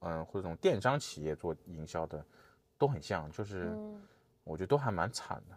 [0.00, 2.24] 嗯，或者这种电商企业做营销的，
[2.76, 4.00] 都很像，就是嗯
[4.44, 5.56] 我觉得都还蛮惨的。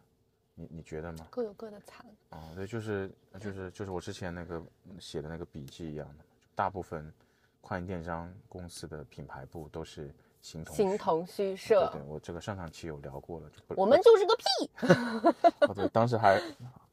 [0.56, 1.28] 你你觉得吗？
[1.30, 2.06] 各有各的惨。
[2.30, 3.10] 啊、对，就是
[3.40, 6.24] 就是就是我之前那个嗯写的那个笔记一样的，
[6.54, 7.12] 大部分
[7.62, 14.44] 跨境电商公司的品牌部都是形同虚形同虚对设对，，我这个上上期有聊过了，就不我们就是个屁。
[15.68, 16.42] 哦对，当时还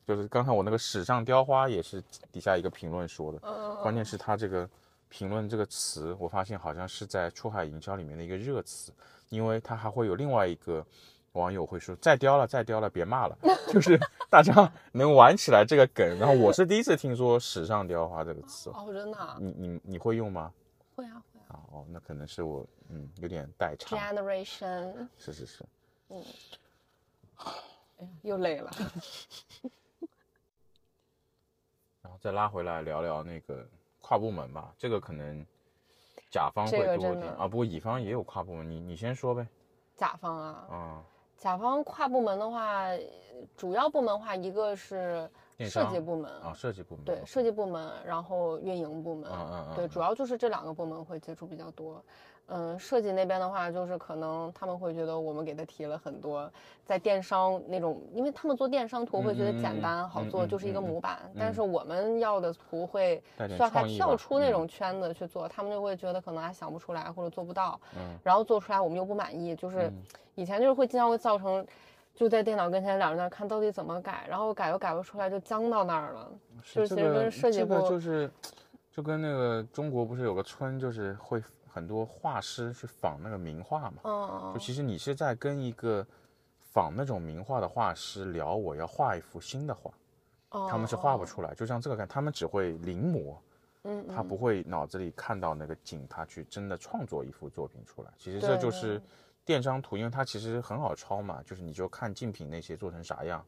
[0.07, 4.69] 就是刚才我那个史上雕花也是底下一个评论说的，嗯关键是他这个
[5.09, 8.93] 评论这个词，我发现好像是在出海营销里面的一个热词，
[9.29, 10.85] 因为它还会有另外一个
[11.33, 13.39] 网友会说再雕了再雕了别骂了，
[13.73, 13.99] 就是
[14.31, 16.19] 大家能玩起来这个梗。
[16.19, 20.53] 然后我是第一次听说史上雕花这个词，哦，真的啊你你你会用吗？
[20.95, 21.47] 会啊会啊。
[21.49, 25.65] 啊哦，那可能是我嗯有点代差，Generation，是是是。
[26.09, 26.25] 哎呀，
[28.23, 28.71] 又累了。
[32.03, 33.69] 然后再拉回来聊聊那个
[34.07, 35.45] 跨部门吧，这个可能
[36.31, 37.27] 甲方会多一点。
[37.33, 39.45] 啊，不过乙方也有跨部门，你你先说呗。
[39.97, 41.03] 甲方啊，啊，
[41.37, 42.85] 甲方跨部门的话，
[43.57, 45.29] 主要部门的话，一个是
[45.59, 52.01] 设计部门，啊，设计部门对，设计部门，然后运营部门，嗯嗯嗯对，嗯主要就是这两个部门会接触比较多。
[52.49, 56.51] 嗯，设计那边的话，就是可能他们会觉得我们给他提了很多，
[56.85, 70.03] 在电商那种，因为他们做电商图会觉得简单、好做，嗯就是一个模板，嗯但是我们要的图会需要他跳出那嗯种圈子去做，他们就会觉得可能还想不出来或者做不到，嗯然后做出来我们又不满意，就是嗯
[70.35, 71.67] 以前就是会经常会造成。
[72.19, 76.33] 就在电脑跟前，两人在那看到底怎么改，然后改又改不出来，就僵到那儿了。
[76.63, 78.31] 就是其实这个跟设计这个部就是，
[78.91, 81.43] 就跟那个中国不是有个村，就是会
[81.77, 84.01] 很多画师去仿那个名画嘛。
[84.05, 86.07] 嗯，就其实你是在跟一个
[86.59, 89.93] 仿那种名画的画师聊，我要画一幅新的画，
[90.71, 91.55] 他们是画不哦出来。
[91.55, 93.37] 就像这个看，他们只会临摹，
[93.83, 98.11] 嗯，他嗯不会脑子里看到那个景，他去真的创作一幅作品出来。
[98.17, 98.99] 其实这就是
[99.45, 103.45] 电商图，因为它其实很好抄嘛，就是你就看竞品那些做成啥样，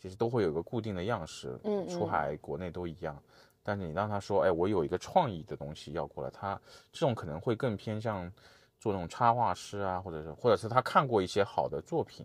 [0.00, 3.22] 其实都会有个固定的样式，嗯嗯出海国内都一样。
[3.66, 6.58] 但是你让他说，哎，我有一个创意的东西要过来，他
[6.92, 8.32] 这种可能会更偏向
[8.78, 12.24] 做那种插画师啊，或者是或者是他看过一些好的作品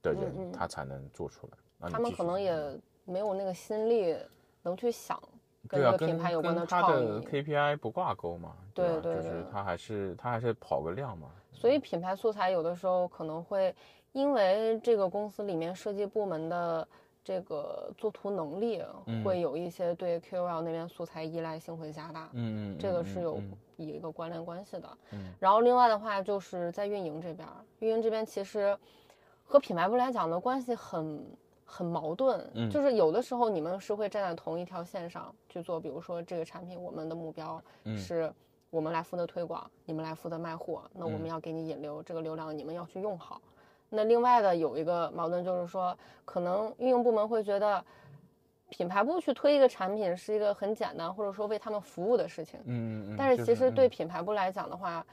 [0.00, 1.90] 的人，嗯嗯他才能做出来。
[1.90, 2.54] 他们可能也
[3.04, 4.16] 没有那个心力
[4.62, 5.20] 能去想
[5.68, 7.26] 跟对啊，这个跟品牌有关跟他创的意。
[7.26, 11.28] KPI 不挂钩嘛，对对就是他还是他还是跑个量嘛。
[11.52, 13.74] 所以品牌素材有的时候可能会
[14.12, 16.86] 因为这个公司里面设计部门的
[17.24, 22.28] 这个作图能力，嗯会有一些对 KOL 那边素材依赖性会加大。
[22.32, 24.88] 嗯嗯，这个是有嗯一个关联关系的。
[25.12, 28.76] 嗯然后另外的话就是在运营这边儿，运营这边其实
[29.44, 31.24] 和品牌部来讲的关系很
[31.64, 38.32] 很矛盾，嗯就是有的时候你们是会站在同一条线上去做，比如说这个产品我们的目标嗯是
[38.70, 43.40] 我们来负责推广，你们来负责卖货，那我们嗯要给你引流，这个流量你们要去用好。
[43.92, 47.84] 那另外的有一个矛盾就是说，可能运营部门会觉得。
[48.74, 55.04] 品牌部去推一个产品是一个很简单，或者说为他们服务的事情，嗯嗯，但是其实对嗯品牌部来讲的话，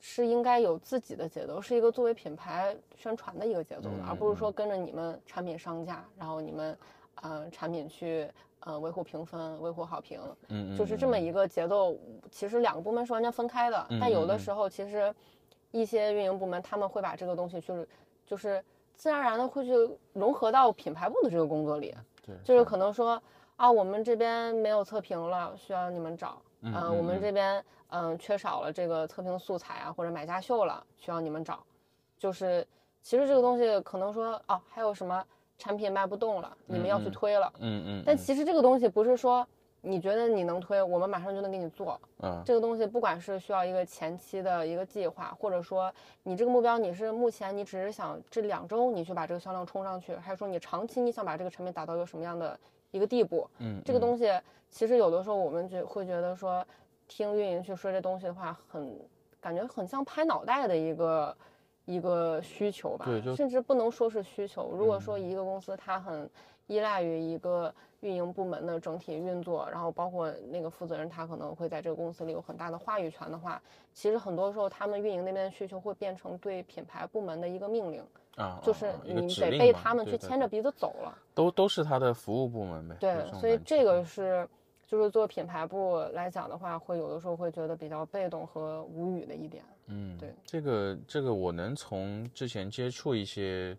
[0.00, 6.78] 是应该有自己的节奏，是一个作为品牌宣传的一个节奏而不是说跟着你们产品上架，然后你们
[7.16, 8.26] 呃产品去
[8.60, 11.94] 嗯维护评分、维护好评，嗯嗯就是这么一个节奏。
[12.30, 15.14] 其实两个部门是完全分开的，但有的时候其实
[15.70, 17.86] 一些运营部门他们会把这个东西去
[18.26, 18.62] 就是
[18.96, 19.72] 自然而然的会去
[20.12, 21.94] 融合到品牌部的这个工作里。
[22.26, 23.22] 对，就是可能说
[23.56, 26.42] 啊，我们这边没有测评了，需要你们找。
[26.62, 31.62] 嗯呃我们这边嗯、缺少了这个测评素材啊，或者买家秀了，需要你们找。
[32.18, 32.66] 就是
[33.00, 35.24] 其实这个东西可能说哦，还有什么
[35.56, 37.52] 产品卖不动了，你们要去推了。
[37.60, 39.46] 嗯嗯，但嗯其实这个东西不是说
[39.86, 41.98] 你觉得你能推，我们马上就能给你做。
[42.22, 45.92] 嗯这个东西不管是需要一个前期的一个计划，或者说
[46.24, 52.58] 你这个目标你是目前你只是想这两周你去把这个销量冲上去，还是说你长期你想把这个产品打到一个什么样的
[52.90, 53.48] 一个地步？
[53.58, 54.28] 嗯，这个嗯东西
[54.68, 56.66] 其实有的时候我们觉会觉得说，
[57.06, 58.98] 听运营去说这东西的话，很
[59.40, 61.36] 感觉很像拍脑袋的一个
[61.84, 64.72] 一个需求吧对，甚至不能说是需求。
[64.72, 66.28] 如果说嗯一个公司它很
[66.66, 73.60] 依赖于一个运营部门的整体运作，然后包括那个负责人他可能会在这个公司里有很大的话语权的话，
[73.92, 78.02] 其实很多时候他们运营那边的需求会变成对品牌部门的一个命令，
[78.36, 81.16] 啊，就是你得被他们去牵着鼻子走了。
[81.34, 82.96] 都都是他的服务部门呗。
[83.00, 84.46] 对所以这个是
[84.86, 89.64] 就是做品牌部来讲的话，会有的时候会觉得比较被动和无语的一点。
[89.88, 93.76] 嗯，对，这个这个我能从之前接触一些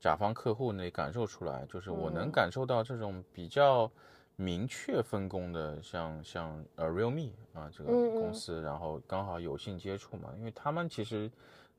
[0.00, 3.90] 甲方客户那里感受出来，就是我能嗯感受到这种比较
[4.36, 11.30] 明确分工的，像像呃 Realme 啊这个嗯嗯公司，然后刚好有幸接触嘛，因为他们其实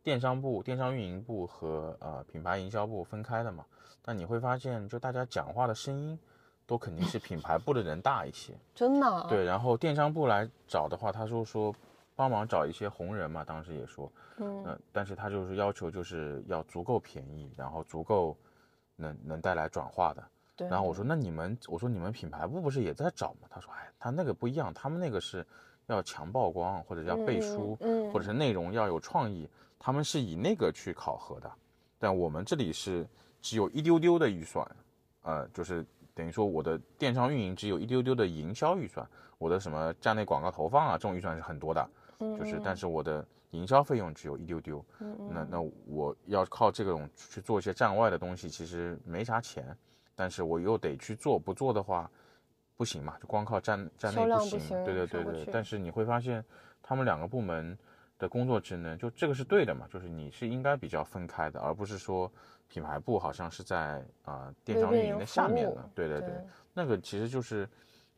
[0.04, 3.66] 电商部、电商运营部和呃品牌营销部分开的嘛，
[4.02, 6.20] 但你会发现，就大家讲话的声音
[6.68, 8.54] 都肯定是品牌部的人大一些。
[8.76, 9.26] 真的啊？
[9.30, 11.74] 对，然后电商部来找的话，他说说
[12.20, 18.36] 帮忙找一些红人嘛，当时也说，嗯呃，但是他就是要求就是要足够便宜，然后足够
[18.98, 20.22] 能能带来转化的。
[20.58, 20.68] 对。
[20.68, 23.48] 然后我说那你们，我说你们品牌部不是也在找吗？
[23.50, 25.48] 他说哎，他那个不一样，他们那个是
[25.88, 29.50] 要强曝光或者要背书，嗯，或者是内容要有创意，
[29.80, 31.50] 他们是以那个去考核的。
[31.98, 33.08] 但我们这里是
[33.42, 34.70] 只有一丢丢的预算，
[35.22, 39.08] 呃，就是等于说我的电商运营只有一丢丢的营销预算，
[39.38, 41.90] 我的什么站内广告投放啊，这种预算是很多的，
[42.38, 49.76] 就是但是我的营销费用只有一丢丢，嗯那那我要靠这种去做一些站外的东西，其实没啥钱，
[50.16, 52.10] 但是我又得去做，不做的话
[52.78, 55.46] 不行嘛，就光靠站站销内行，不行对对对对。
[55.52, 56.44] 但是你会发现，
[56.84, 57.78] 他们两个部门
[58.18, 62.32] 的工作职能，就这个是对的嘛，就是你是应该比较分开的，而不是说
[62.68, 67.68] 品牌部好像是在啊、电商运营的下面的，对对对对，那个其实就是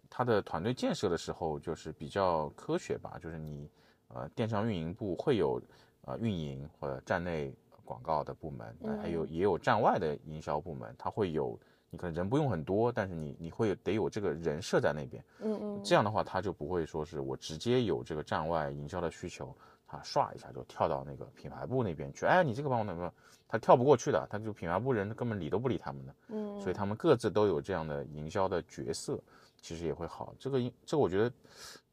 [0.09, 3.69] 他的团队建设的时候就是比较科学吧，就是你
[4.13, 5.61] 呃电商运营部会有
[6.05, 7.53] 呃运营或者站内
[7.83, 11.59] 广告的部门，呃还有也有站外的营销部门，它会有
[11.89, 19.53] 你可能人不用很多，但是你你会得有这个人设在那边，嗯嗯，这样的话他就不会说是我直接有这个站外营销的需求，
[19.85, 23.13] 他唰一下就跳到那个品牌部那边去，哎，你这个帮我那个，
[23.45, 26.15] 他跳不过去的，他就品牌部人根本理都不理他们的。
[26.29, 29.19] 嗯，所以他们各自都有这样的营销的角色，
[29.59, 30.33] 其实也会好。
[30.39, 31.29] 这个因这个我觉得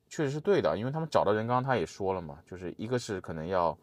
[0.09, 3.77] 确实是对的，因为他们找的人，刚刚他也说了嘛，就是一个是可能要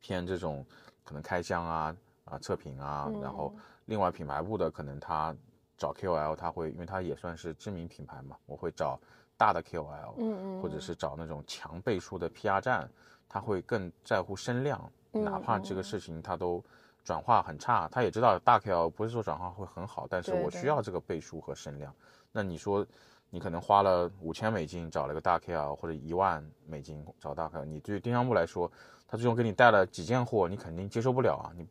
[0.00, 0.64] 偏这种
[1.04, 3.52] 可能开箱啊啊测评啊，然后
[3.86, 5.34] 另外品牌部的可能他
[5.76, 9.00] 找 KOL，他会因为他也算是知名品牌嘛，我会找
[9.36, 12.88] 大的 KOL，嗯嗯，或者是找那种强倍数的 PR 站，
[13.28, 16.62] 他会更在乎声量，嗯哪怕这个事情他都
[17.02, 21.94] 转化很差，他也知道大 KOL 不是说转化会很好，但是我需要这个背书和声量。
[22.30, 22.86] 那你说
[23.30, 28.70] 你可能花了五千美金找了个大 KL，或者一万美金找大 KL，你对于电商部来说，
[29.06, 31.64] 他最终给你带了几件货，你肯定接受不了啊，你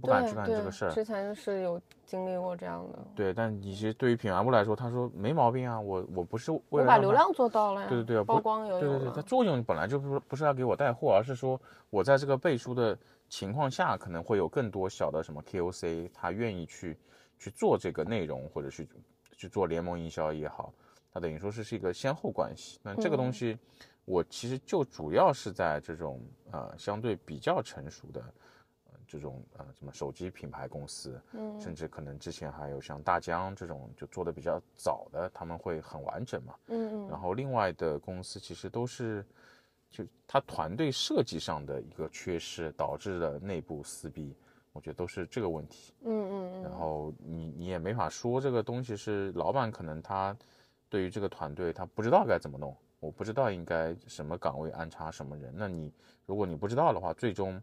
[0.00, 0.90] 不敢去干这个事儿。
[0.90, 2.98] 之前是有经历过这样的。
[3.14, 7.86] 对，但你其实对于品牌部来说，他说没毛病啊，我我不是为了把流量做到了呀。
[7.88, 11.60] 对对对，曝光有对对对，它作用本来就不不是要给我带货，而是说
[11.90, 12.98] 我在这个背书的
[13.28, 16.98] 情况下，可能会有更多小的什么 KOC，他愿意去
[17.38, 18.88] 去做这个内容，或者去
[19.36, 20.72] 去做联盟营销也好。
[21.14, 23.56] 它等于说是是一个先后关系，那这个东西，
[24.04, 28.20] 我其实就主要是在这种呃相对比较成熟的，
[28.86, 39.24] 呃这种呃什么手机品牌公司，嗯，甚至可能之前还有像大疆这种就做的比较早的，他们会很完整嘛，嗯嗯，然后另外的公司其实都是，
[39.88, 44.34] 就他团队设计上的一个缺失导致的内部撕逼，
[44.72, 50.36] 我觉得都是这个问题，嗯嗯嗯，然后你你也没法说这个东西是老板可能他。
[50.88, 55.52] 对于这个团队，他不知道该怎么弄，我不知道应该什么岗位安插什么人。
[55.56, 55.92] 那你
[56.26, 57.60] 如果你不知道的话，最终，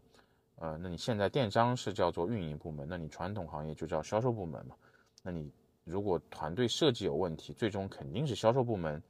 [0.56, 4.76] 呃，那你现在电商是叫做运营部门，那你传统行业就叫销售部门嘛。
[5.22, 5.50] 那你
[5.84, 9.02] 如果团队设计有问题，最终肯定是销售部门。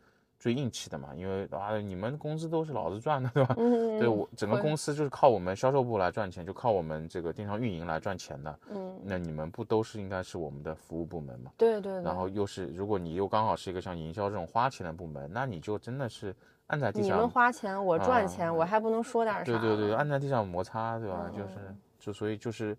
[0.43, 3.55] 最硬气的嘛，因为啊，你们工资都是老子赚的，对吧？
[3.59, 8.59] 嗯对我整个公司就是靠我们销售部来赚钱，就靠我们这个电商运营来赚钱的。
[8.69, 11.53] 嗯，那你们不都是应该是我们的服务部门嘛？
[11.57, 11.93] 对对。
[12.03, 16.35] 然后又是，如果你又刚好是一个像营销这种花钱的部门，那你就真的是
[16.67, 17.07] 按在地上。
[17.07, 19.45] 你们花钱，我赚钱，我还不能说点啥？
[19.45, 21.31] 对对对，按在地上摩擦，对吧？
[21.31, 21.55] 就是，
[22.01, 22.77] 就所以就是，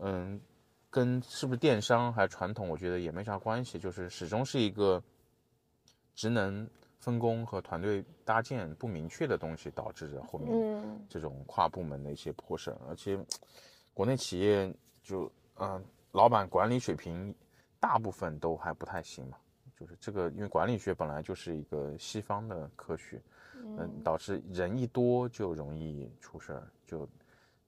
[0.00, 0.40] 嗯，
[0.90, 5.00] 跟是不是电商还是传统，我觉得也没啥关系，就是始终是一个
[6.16, 6.68] 职能。
[7.06, 12.76] 分工和团队搭建不明确的东西，导致着后面这种跨部门的一些破事。
[12.88, 13.16] 而且，
[13.94, 15.30] 国内企业就
[15.60, 15.80] 嗯，
[16.10, 17.32] 老板管理水平
[17.78, 19.38] 大部分都还不太行嘛。
[19.78, 23.22] 就是这个，因为管理学本来就是一个西方的科学，
[23.54, 27.08] 嗯，导致人一多就容易出事儿，就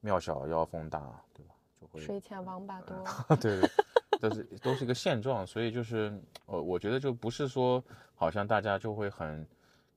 [0.01, 0.99] 庙小妖风大，
[1.33, 1.55] 对吧？
[1.81, 3.05] 就会水浅王八多。
[3.41, 3.71] 对对。
[4.21, 6.13] 都是都是一个现状，所以就是
[6.47, 7.83] 呃，我觉得就不是说
[8.15, 9.47] 好像大家就会很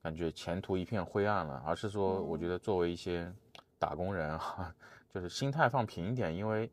[0.02, 3.32] 感觉前途一片灰暗了，而是说我觉得作为一些
[3.78, 4.74] 打工人啊，
[5.12, 6.70] 就是心态放平一点，因为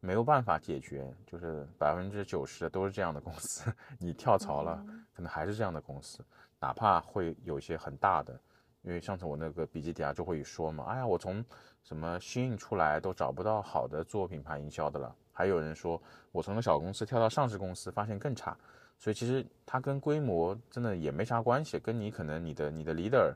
[0.00, 4.82] 没有办法解决，就是百分之九十的都是这样的公司， 你跳槽了，
[5.14, 6.24] 可能还是这样的公司，
[6.58, 8.38] 哪怕会有一些很大的，
[8.82, 11.44] 因为上次我那个笔记底下就会说嘛，哎呀，我从
[11.82, 15.16] 什么新运出来都找不到好的做品牌营销的了。
[15.40, 15.98] 还有人说，
[16.32, 18.54] 我从个小公司跳到上市公司，发现更差，
[18.98, 23.32] 所以其实它跟规模真的也没啥关系，跟你可能你的你的 leader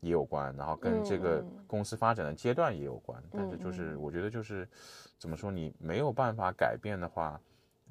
[0.00, 3.22] 也有关，然后跟这个公司发展的阶段也有关。
[3.30, 4.68] 但是就是我觉得就是
[5.16, 7.40] 怎么说，你没有办法改变的话，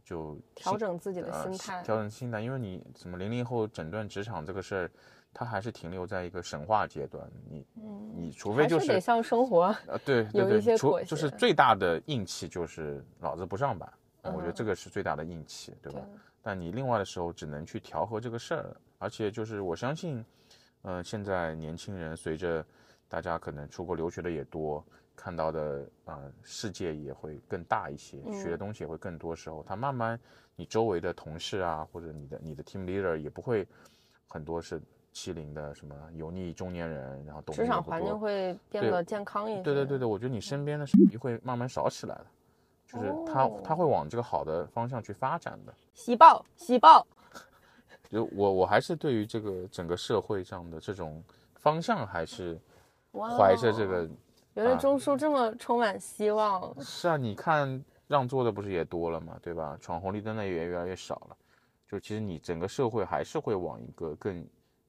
[0.03, 4.91] 就调整自己的心态，调整心态，因为你什么零零后整顿职场这个事儿。
[5.33, 7.65] 它还是停留在一个神话阶段，你，
[8.15, 16.01] 你除非就是得向生活，呃，对对 对，除就是最大的硬气就是老子不上班，我觉得这个是最大的硬气，对吧？
[16.43, 20.23] 但你另外的时候只能去调和这个事儿，而且就是我相信，
[20.83, 22.63] 嗯，现在年轻人随着
[23.09, 30.19] 大家可能出国留学的也多，看到的啊世界也会更大一些，学的东西也会更多时候，他慢慢
[30.55, 33.67] 你周围的同事啊，或者你的你的 team leader 也不会
[34.27, 34.79] 很多是。
[35.13, 39.61] 欺凌的什么油腻中年人，然后职场环境会变得健康一些。
[39.61, 40.85] 对对对对，我觉得你身边的
[41.19, 42.25] 会慢慢少起来的，
[42.87, 45.73] 就是他他会往这个好的方向去发展的。
[45.93, 47.05] 喜报喜报，
[48.09, 52.59] 就我我还是对于这个整个社会上的这种方向还是
[53.13, 54.09] 怀着这个。
[54.55, 56.73] 原来钟叔这么充满希望。
[56.81, 59.77] 是啊，你看让座的不是也多了嘛，对吧？
[59.79, 61.37] 闯红绿灯的也越来越少了，
[61.87, 64.43] 就其实你整个社会还是会往一个更。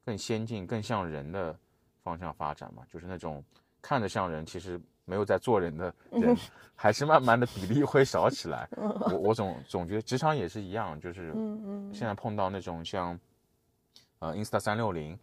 [0.05, 1.57] 更先进、更像人的
[2.02, 3.42] 方向发展嘛，就是那种
[3.80, 6.36] 看着像人，其实没有在做人的人，
[6.74, 8.68] 还是慢慢的比例会少起来。
[8.76, 11.32] 我我总总觉得职场也是一样，就是
[11.92, 13.18] 现在碰到那种像
[14.18, 15.18] 呃 Insta 三六零，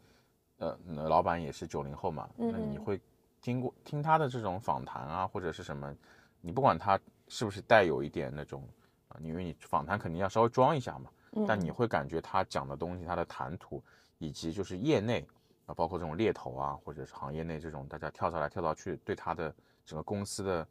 [0.58, 3.00] 呃老板也是九零后嘛，那你会
[3.42, 5.96] 听过听他的这种访谈啊，或者是什么，
[6.42, 8.68] 你不管他是不是带有一点那种
[9.10, 11.10] 啊，因为你访谈肯定要稍微装一下嘛，
[11.48, 13.82] 但你会感觉他讲的东西，他的谈吐。
[14.22, 15.26] 以及就是业内
[15.66, 19.52] 啊，包括这种猎头啊，或者是行业内这种大家跳槽来跳槽去，对他的
[19.84, 20.68] 整个公司的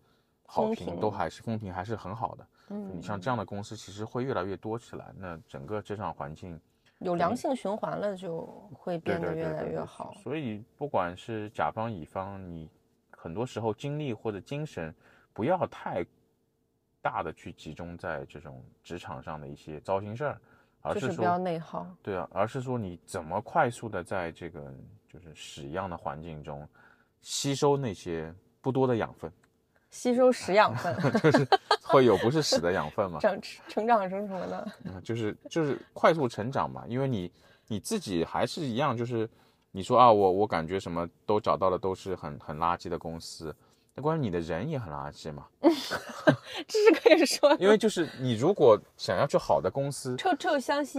[0.47, 2.47] 好评都还是风评还是很好的。
[2.69, 6.61] 嗯，你像这样的公司其实会越来越多起来，那整个职场环境
[7.01, 10.15] 有良性循环了，就会变得越来越好。
[10.23, 12.71] 所以不管是甲方乙方，你
[13.11, 14.95] 很多时候精力或者精神
[15.33, 16.07] 不要太
[17.03, 20.41] 大的去集中在这种职场上的一些糟心事儿。
[20.83, 21.87] 而就是是不要说内耗。
[22.03, 24.73] 对啊，而是说你怎么快速的在这个
[25.09, 26.67] 就是屎一样的环境中
[27.21, 29.31] 吸收那些不多的养分，
[29.91, 31.47] 吸收屎养分， 就是
[31.83, 34.67] 会有不是屎的养分嘛， 长成长成什么呢？
[34.85, 37.31] 嗯， 就是就是快速成长嘛，因为你
[37.67, 39.29] 你自己还是一样，就是
[39.73, 43.55] 你说啊，我我感觉什么都找到的都是很很垃圾的公司，
[44.01, 47.57] 那关键你的人也很垃圾嘛， 这是可以说的。
[47.59, 50.99] 因为就是你如果想要去好的公司，臭臭相吸。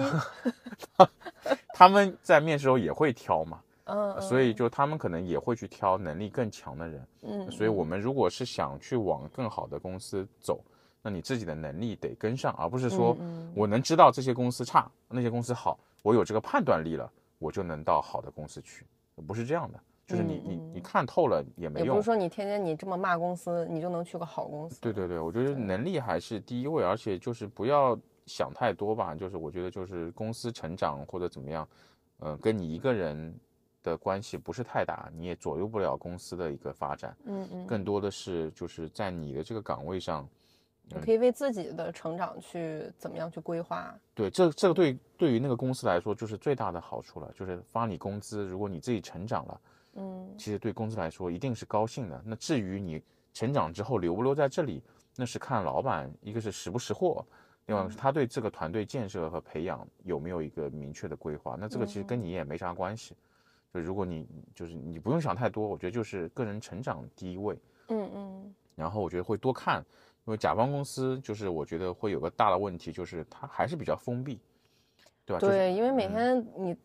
[1.74, 4.22] 他们在面试时候也会挑嘛，嗯，嗯。
[4.22, 10.64] 所以就他们可能也会去挑能力更强的人，嗯，所以我们如果是想去往更好的公司走，
[11.02, 18.86] 那你自己的能力得跟上，而不是说嗯我能知道这些公司差，那些公司好，我有这个判断力了，我就能到好的公司去，
[19.26, 19.80] 不是这样的，
[20.12, 22.04] 就是你你你看透了也没用也不是。
[22.04, 24.82] 说你天天你这么骂公司，你就能去个好公司。
[24.82, 31.68] 对对对，我觉得能力还是第一位，而且就是不要想太多吧，就是我觉得就是公司成长或者怎么样，
[32.20, 33.34] 呃，跟你一个人
[33.82, 40.28] 的关系不是太大，你也左右不了公司的一个发展，嗯嗯，更多的是就是在你的这个岗位上，
[40.88, 43.94] 你可以为自己的成长去怎么样去规划。
[44.14, 49.60] 对，这这个对对于那个公司来说就是最大的好处了，就是发你工资，如果你自己成长了，
[49.96, 52.22] 嗯其实对公司来说一定是高兴的。
[52.26, 53.02] 那至于你
[53.34, 54.82] 成长之后留不留在这里，
[55.16, 57.26] 那是看老板一个是识不识货，
[57.66, 61.56] 另外是他对这个团队建设和培养有没有一个明确的规划。
[61.60, 63.16] 那这个其实跟你也没啥关系。
[63.74, 67.58] 就如果你就是你不用想太多，我觉得就是个人成长第一位。
[67.88, 69.80] 嗯嗯然后我觉得会多看，
[70.26, 74.40] 因为甲方公司就是我觉得会有个大的问题，就是它还是比较封闭，
[75.26, 75.40] 对吧？
[75.40, 76.78] 就是对，因为每嗯天你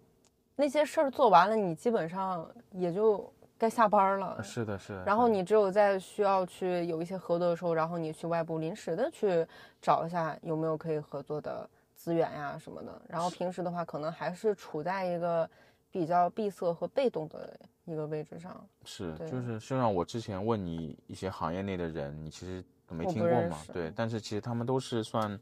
[0.57, 4.43] 那些事儿做完了，你基本上也就该下班了。
[4.43, 5.05] 是的，是的。
[5.05, 9.47] 然后你只有在需要去有一些合作的时候，然后你去外部临时的去
[9.81, 13.03] 找一下有没有可以合作的资源呀什么的。
[13.07, 15.49] 然后平时的话，可能还是处在一个
[15.91, 18.67] 比较闭塞和被动的一个位置上。
[18.85, 23.49] 是，就是就像我之前问你一些行业内的人，你其实都没听过？
[23.49, 25.39] 嘛对，但是其实他们都是算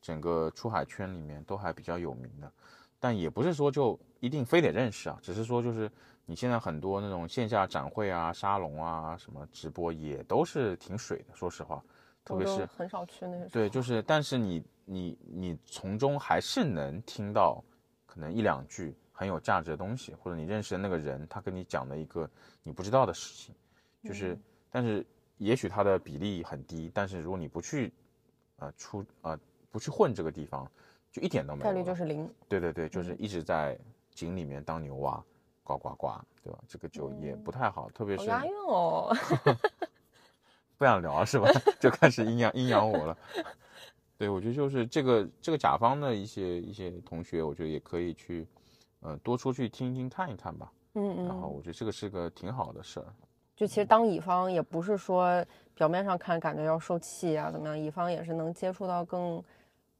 [0.00, 2.50] 整个出海圈里面都还比较有名的，
[3.02, 5.90] 但也不是说就一定非得认识啊，只是说就是
[6.24, 11.82] 你现在很多那种线下展会啊、沙龙啊、什么直播也都是挺水的，说实话，
[12.24, 13.48] 特别是很少去那些。
[13.48, 17.60] 对，就是，但是你你你从中还是能听到
[18.06, 22.30] 可能一两句很有价值的东西，或者你认识的那个人他跟你讲的一个
[22.62, 23.52] 你不知道的事情，
[24.04, 24.38] 就是，
[24.70, 25.04] 但是
[25.38, 27.92] 也许他的比例很低，但是如果你不去，
[28.58, 29.36] 呃，出呃
[29.72, 30.70] 不去混这个地方，
[31.12, 31.72] 就一点都没有概。
[31.72, 32.28] 率就是零。
[32.48, 33.78] 对对对，就是一直在
[34.14, 35.22] 井里面当牛蛙，
[35.62, 36.08] 呱呱呱，
[36.42, 36.58] 对吧？
[36.66, 39.14] 这个就也不太好，特别是好押韵哦。
[40.76, 41.48] 不想聊是吧？
[41.78, 43.16] 就开始阴阳阴阳我了。
[44.18, 48.46] 对，我觉得就是这个这个甲方的一些一些同学，我觉得也可以去，
[49.00, 50.72] 呃，多出去听一听看一看吧。
[50.94, 53.06] 嗯嗯然后嗯，我觉得这个是个挺好的事儿。
[53.54, 55.44] 就其实当乙方也不是说
[55.74, 59.42] 表面上看感觉要受气啊怎么样，乙方也是能接触到更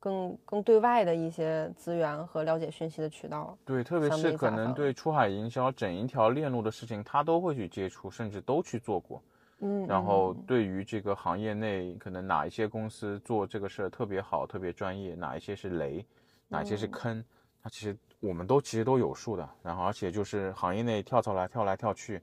[0.03, 3.57] 更更对外的一些资源和了解讯息的渠道。
[3.65, 9.23] 对，特别是可能对出海营销整一条链路的事情，他都会去接触，甚至都去做过。
[9.61, 16.05] 嗯，然后嗯对于这个行业内，可能哪一些公司做这个事儿特别好、特别专业，哪一些是雷，
[16.49, 17.25] 哪一些是嗯坑，
[17.63, 19.49] 他其实我们都其实都有数的。
[19.63, 22.21] 然后而且就是行业内跳槽来跳来跳去，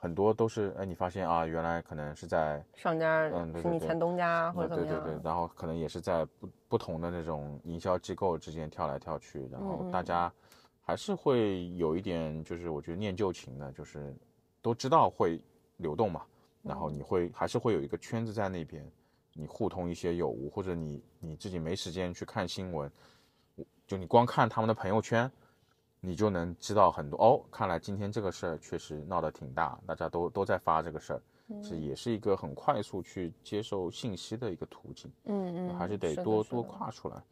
[0.00, 5.04] 很多都是哎，你发现啊，原来可能是在上家嗯对对对是你前东家或呃者怎么样？
[5.04, 10.32] 对对对，然后可能也是在不不同的那种营销机构之间跳来跳去，然后大家
[10.80, 14.14] 还是会有一点，就是我觉得念旧情的，就是
[14.62, 15.40] 都知道会
[15.78, 16.24] 流动嘛，
[16.62, 18.88] 然嗯后你会还是会有一个圈子在那边，
[19.32, 22.88] 你互通一些有无，或者你你自己没时间去看新闻，
[23.84, 25.28] 就你光看他们的朋友圈，
[26.00, 27.44] 你就能知道很多哦。
[27.50, 31.22] 看来今天这个事儿确实闹得挺大，大家都都在发这个事儿，
[31.62, 37.22] 这也是一个很快速去接受信息的一个途径，嗯嗯，还是得多多跨出来。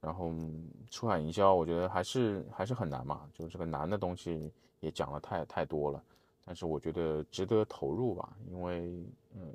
[0.00, 6.02] 然后嗯出海营销，我觉得还是还是很难嘛，就这个难的东西也讲了太太多了，
[6.44, 9.52] 但是我觉得值得投入吧，因为嗯，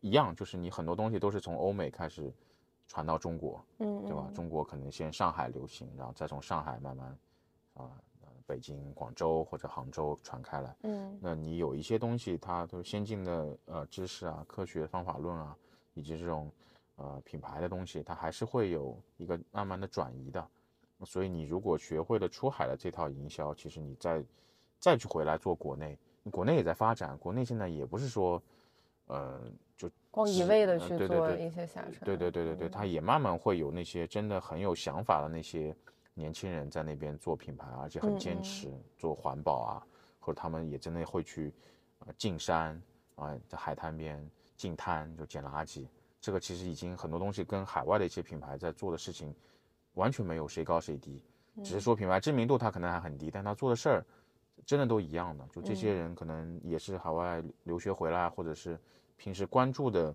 [0.00, 2.32] 一样就是你很多东西都是从欧美开始
[2.86, 4.26] 传到中国，嗯对吧？
[4.28, 7.18] 嗯中国可能先上海流行，然后再从上海慢慢
[7.74, 7.90] 啊、
[8.22, 10.76] 呃北京、广州或者杭州传开来。
[10.82, 15.56] 嗯那你有一些东西，它都是先进的呃知识啊、科学方法论啊，
[15.94, 16.50] 以及这种
[16.96, 20.46] 呃品牌的东西，它还是会有一个慢慢的转移的。
[21.04, 24.24] 所以你如果学会了出海的这套营销，其实你再
[24.78, 28.42] 再去回来做国内，你国内也在发展，国内现在也不是说
[29.06, 29.42] 呃，
[29.76, 32.00] 就光一味的去做一些下沉。
[32.04, 35.76] 对对对对对，它也慢慢会有那些真的很有想法的那些
[36.14, 39.86] 年轻人在那边做品牌，而且很坚持做环保啊，
[40.20, 41.52] 或者他们也真的会去
[41.98, 42.80] 呃进山
[43.16, 44.24] 啊，在海滩边
[44.56, 45.86] 进滩就捡垃圾。
[46.20, 49.34] 这个其实已经很多东西跟海外的一些品牌在做的事情
[49.92, 51.22] 完全没有谁高谁低，
[51.62, 54.06] 只是说品牌知名度它可能还很低，但他做的事儿
[54.64, 55.46] 真的都一样的。
[55.52, 58.78] 就这些人可能也是海外留学回来，或者是
[59.16, 60.14] 平时关注的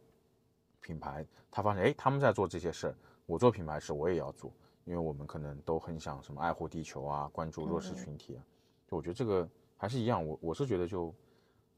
[0.82, 2.96] 品牌，他发现哎他们在做这些事儿，
[3.26, 4.52] 我做品牌时我也要做，
[4.90, 8.41] 因为我们可能都很想什么爱护地球啊，关注弱势群体啊。
[8.88, 9.48] 就我觉得这个
[9.78, 11.14] 还是一样，我我是觉得就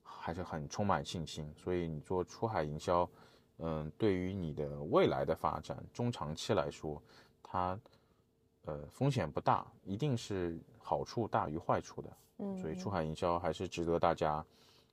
[0.01, 1.53] 还是很充满信心。
[1.57, 3.07] 所以你做出海营销，
[3.57, 7.03] 嗯，对于你的未来的发展，中长期来说，
[7.43, 7.77] 它
[8.63, 12.17] 呃风险不大，一定是好处大于坏处的。
[12.37, 14.43] 嗯，所以出海营销还是值得大家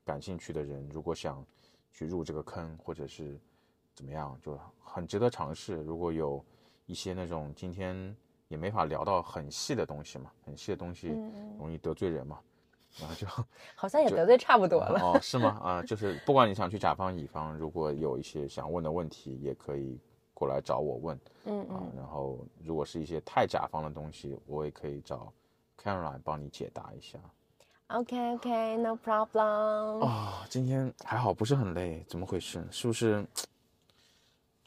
[0.04, 1.46] 感兴趣的人，如果想
[1.92, 3.38] 去入这个坑，或者是
[3.94, 5.76] 怎么样，就很值得尝试。
[5.84, 6.44] 如果有
[6.88, 8.16] 一些那种今天
[8.48, 11.08] 也没法聊到很细的东西嘛，很细的东西
[11.58, 12.38] 容易得罪人嘛，
[12.98, 13.26] 然后就
[13.76, 14.98] 好像也得罪差不多了。
[15.02, 15.60] 哦，是吗？
[15.62, 20.00] 啊，就是不管你想去甲方乙方，如果有一些想问的问题，也可以
[20.32, 21.20] 过来找我问啊。
[21.44, 25.30] 嗯嗯，然后如果是一些太甲方的东西，我也可以找
[25.82, 27.18] Caroline 帮你解答一下。
[27.88, 30.04] OK OK，No problem。
[30.04, 32.66] 啊、今天还好，不是很累，怎么回事？
[32.70, 33.24] 是不是？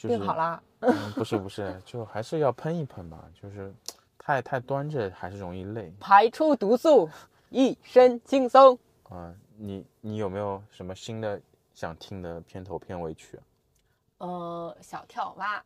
[0.02, 0.61] 就是病好啦。
[0.80, 3.73] 嗯，不是不是，就还是要喷一喷吧，就是
[4.18, 7.10] 太太端着还是容易累排出毒素，
[7.49, 8.78] 一身轻松。
[9.10, 11.40] 啊、你你有没有什么新的
[11.73, 13.44] 想听的片头片尾曲啊？
[14.19, 15.64] 呃，小跳蛙，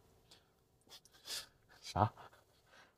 [1.80, 2.12] 啥？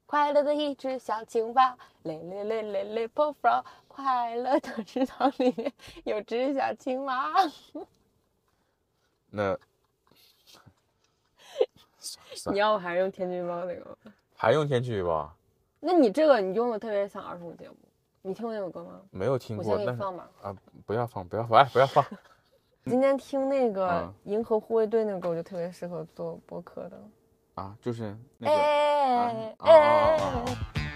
[0.05, 5.73] 快乐的一只小青蛙，嘞嘞嘞嘞嘞破 f 快乐的池塘里面
[6.05, 7.33] 有只小青蛙。
[9.29, 9.57] 那
[12.33, 13.95] 算你要我还是用天气预报那个吗？
[14.35, 15.33] 还用天气预报？
[15.79, 17.75] 那你这个你用的特别像儿童节目，
[18.21, 19.01] 你听过那首歌吗？
[19.11, 20.29] 没有听过，我先给你放吧。
[20.41, 22.03] 啊，不要放，不要放， 哎，不要放。
[22.85, 26.97] 今天听那个嗯银河护卫队那个歌，我就特别适合做播客的。
[27.55, 28.53] 啊，就是那个。
[28.55, 30.86] 哎哎哎